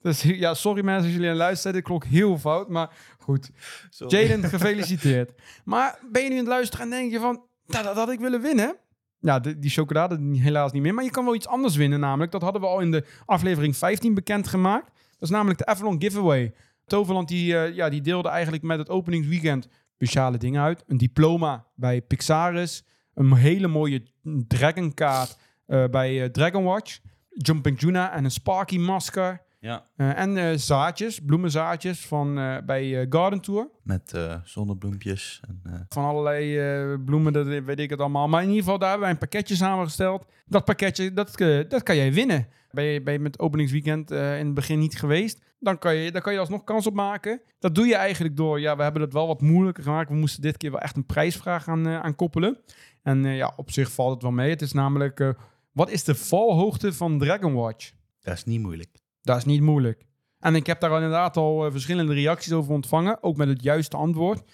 [0.00, 1.72] Dus ja, sorry mensen als jullie aan luisteren.
[1.72, 2.90] Dit klonk heel fout, maar
[3.28, 3.50] goed.
[3.90, 5.32] Jaden, gefeliciteerd.
[5.64, 7.42] Maar ben je nu aan het luisteren en denk je van...
[7.66, 8.76] Nou, dat had ik willen winnen.
[9.20, 10.94] Ja, de- die chocolade helaas niet meer.
[10.94, 12.32] Maar je kan wel iets anders winnen namelijk.
[12.32, 14.86] Dat hadden we al in de aflevering 15 bekendgemaakt.
[14.86, 16.54] Dat is namelijk de Avalon Giveaway.
[16.86, 20.84] Toverland die, eh, ja, die deelde eigenlijk met het openingsweekend speciale dingen uit.
[20.86, 22.84] Een diploma bij Pixaris.
[23.14, 24.02] Een hele mooie
[24.46, 26.98] Dragon kaart eh, bij eh, Dragon Watch.
[27.30, 29.42] Jumping Juna en een Sparky masker.
[29.68, 29.84] Ja.
[29.96, 33.68] Eh, en eh, zaadjes, bloemenzaadjes van, eh, bij Garden Tour.
[33.82, 34.14] Met
[34.44, 35.40] zonnebloempjes.
[35.48, 38.28] En, Van allerlei bloemen, dat weet ik het allemaal.
[38.28, 40.26] Maar in ieder geval, daar hebben wij een pakketje samengesteld.
[40.46, 41.36] Dat pakketje, dat,
[41.68, 42.48] dat kan jij winnen.
[42.70, 46.22] Ben je, ben je met openingsweekend in het begin niet geweest, dan kan, je, dan
[46.22, 47.40] kan je alsnog kans op maken.
[47.58, 50.08] Dat doe je eigenlijk door, ja, we hebben het wel wat moeilijker gemaakt.
[50.08, 52.58] We moesten dit keer wel echt een prijsvraag aan, aan koppelen.
[53.02, 54.50] En ja, op zich valt het wel mee.
[54.50, 55.34] Het is namelijk,
[55.72, 57.90] wat is de valhoogte van Dragon Watch?
[58.20, 58.90] dat is niet moeilijk.
[59.28, 60.04] Dat is niet moeilijk.
[60.40, 63.22] En ik heb daar inderdaad al eh, verschillende reacties over ontvangen.
[63.22, 64.50] Ook met het juiste antwoord.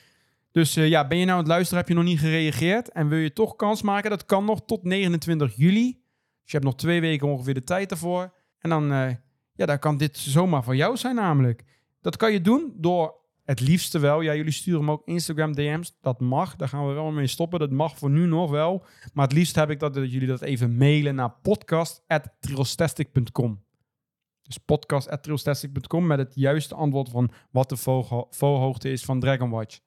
[0.53, 3.09] Dus eh, ja, ben je nou aan het luisteren, heb je nog niet gereageerd en
[3.09, 4.11] wil je toch kans maken?
[4.11, 5.93] Dat kan nog tot 29 juli.
[5.93, 8.35] Dus je hebt nog twee weken ongeveer de tijd ervoor.
[8.59, 9.11] En dan, eh,
[9.55, 11.65] ja, dan kan dit zomaar voor jou zijn namelijk.
[12.01, 13.15] Dat kan je doen door
[13.45, 14.21] het liefste wel.
[14.21, 15.97] Ja, jullie sturen me ook Instagram DM's.
[16.01, 16.57] Dat mag.
[16.57, 17.59] Daar gaan we wel mee stoppen.
[17.59, 18.85] Dat mag voor nu nog wel.
[19.13, 23.64] Maar het liefst heb ik dat, dat jullie dat even mailen naar podcast.trilstastic.com.
[24.45, 27.77] Dus podcast.trilstastic.com met het juiste antwoord van wat de
[28.31, 29.79] valhoogte is van Dragon Watch.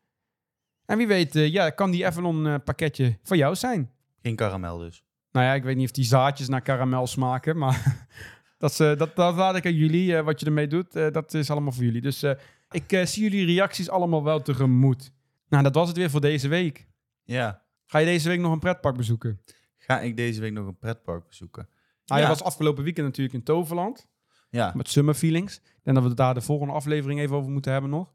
[0.86, 3.92] En wie weet, eh, ja, kan die Avalon eh, pakketje voor jou zijn.
[4.22, 5.04] Geen karamel dus.
[5.32, 8.08] Nou ja, ik weet niet of die zaadjes naar karamel smaken, maar
[8.58, 10.22] dat, is, eh, dat, dat laat ik aan jullie.
[10.22, 12.02] wat je ermee doet, dat is allemaal voor jullie.
[12.02, 12.24] Dus
[12.70, 15.12] ik zie jullie reacties allemaal wel tegemoet.
[15.50, 16.88] Nou, dat was het weer voor deze week.
[17.24, 17.66] Ja.
[17.86, 19.42] Ga je deze week nog een pretpark bezoeken?
[19.78, 21.70] Ga ik deze week nog een pretpark bezoeken?
[22.06, 22.28] Nou, Ja.
[22.28, 24.08] je was afgelopen weekend natuurlijk in Toverland
[24.50, 25.56] Ja, met Summer Feelings.
[25.58, 28.14] Ik denk dat we het daar de volgende aflevering even over moeten hebben nog.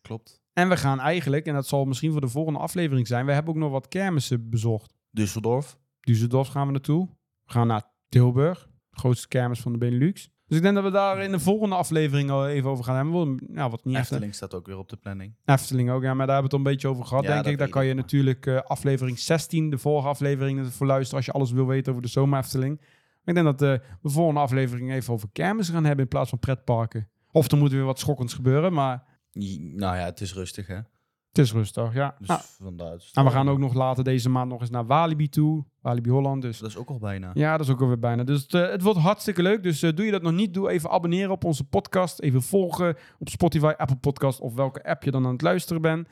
[0.00, 0.42] klopt.
[0.52, 3.54] En we gaan eigenlijk, en dat zal misschien voor de volgende aflevering zijn, we hebben
[3.54, 4.94] ook nog wat kermissen bezocht.
[5.20, 5.76] Düsseldorf.
[6.10, 7.08] Düsseldorf gaan we naartoe.
[7.44, 10.28] We gaan naar Tilburg, de grootste kermis van de Benelux.
[10.46, 13.40] Dus ik denk dat we daar in de volgende aflevering al even over gaan hebben.
[13.52, 14.34] Ja, wat niet Efteling.
[14.34, 15.34] Staat ook weer op de planning.
[15.44, 17.46] Efteling ook, ja, maar daar hebben we het al een beetje over gehad, Ja, denk
[17.46, 17.58] ik.
[17.58, 21.26] Daar kan ik, je maar- natuurlijk eh, aflevering 16, de vorige aflevering, voor luisteren als
[21.26, 22.80] je alles wil weten over de zomer Efteling.
[23.24, 26.30] Ik denk dat eh, we de volgende aflevering even over kermis gaan hebben in plaats
[26.30, 27.08] van pretparken.
[27.30, 30.74] Of er moet weer wat schokkends gebeuren, maar Nou ja, het is rustig hè.
[30.74, 32.14] het is rustig, ja.
[32.18, 32.94] Dus Nou, vandaar.
[32.94, 35.64] is het en we gaan ook nog later deze maand nog eens naar Walibi toe.
[35.80, 37.30] Walibi Holland, dus Dat is ook al bijna.
[37.34, 38.24] Ja, dat is ook alweer bijna.
[38.24, 39.62] Dus het, eh, het wordt hartstikke leuk.
[39.62, 42.20] Dus eh, doe je dat nog niet, doe even abonneren op onze podcast.
[42.20, 46.08] Even volgen op Spotify, Apple Podcast of welke app je dan aan het luisteren bent.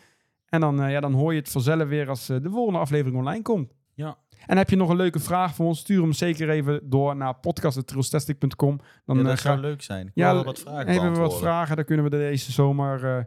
[0.46, 3.72] En dan, ja, dan hoor je het vanzelf weer als de volgende aflevering online komt.
[3.94, 4.18] Ja.
[4.46, 7.34] En heb je nog een leuke vraag voor ons, stuur hem zeker even door naar
[7.34, 8.80] podcast.trilstastic.com.
[9.04, 10.06] Dan ja, eh, dat zou leuk zijn.
[10.06, 13.04] Ik Ja, wil wel wat vragen hebben we wat vragen, dan kunnen we deze zomer
[13.16, 13.24] eh,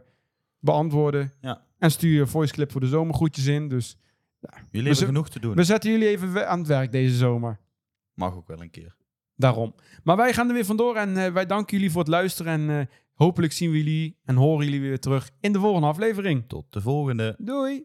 [0.58, 1.32] beantwoorden.
[1.40, 1.62] Ja.
[1.78, 3.68] En stuur je voice clip voor de zomergroetjes in.
[3.68, 3.96] Dus
[4.40, 5.54] Jullie We hebben genoeg te doen.
[5.54, 7.58] we zetten jullie even we- aan het werk deze zomer.
[8.14, 8.96] Mag ook wel een keer.
[9.36, 9.74] Daarom.
[10.04, 12.70] Maar wij gaan er weer vandoor en eh, wij danken jullie voor het luisteren.
[12.70, 16.44] En hopelijk zien we jullie en horen jullie weer terug in de volgende aflevering.
[16.48, 17.34] Tot de volgende.
[17.38, 17.84] Doei!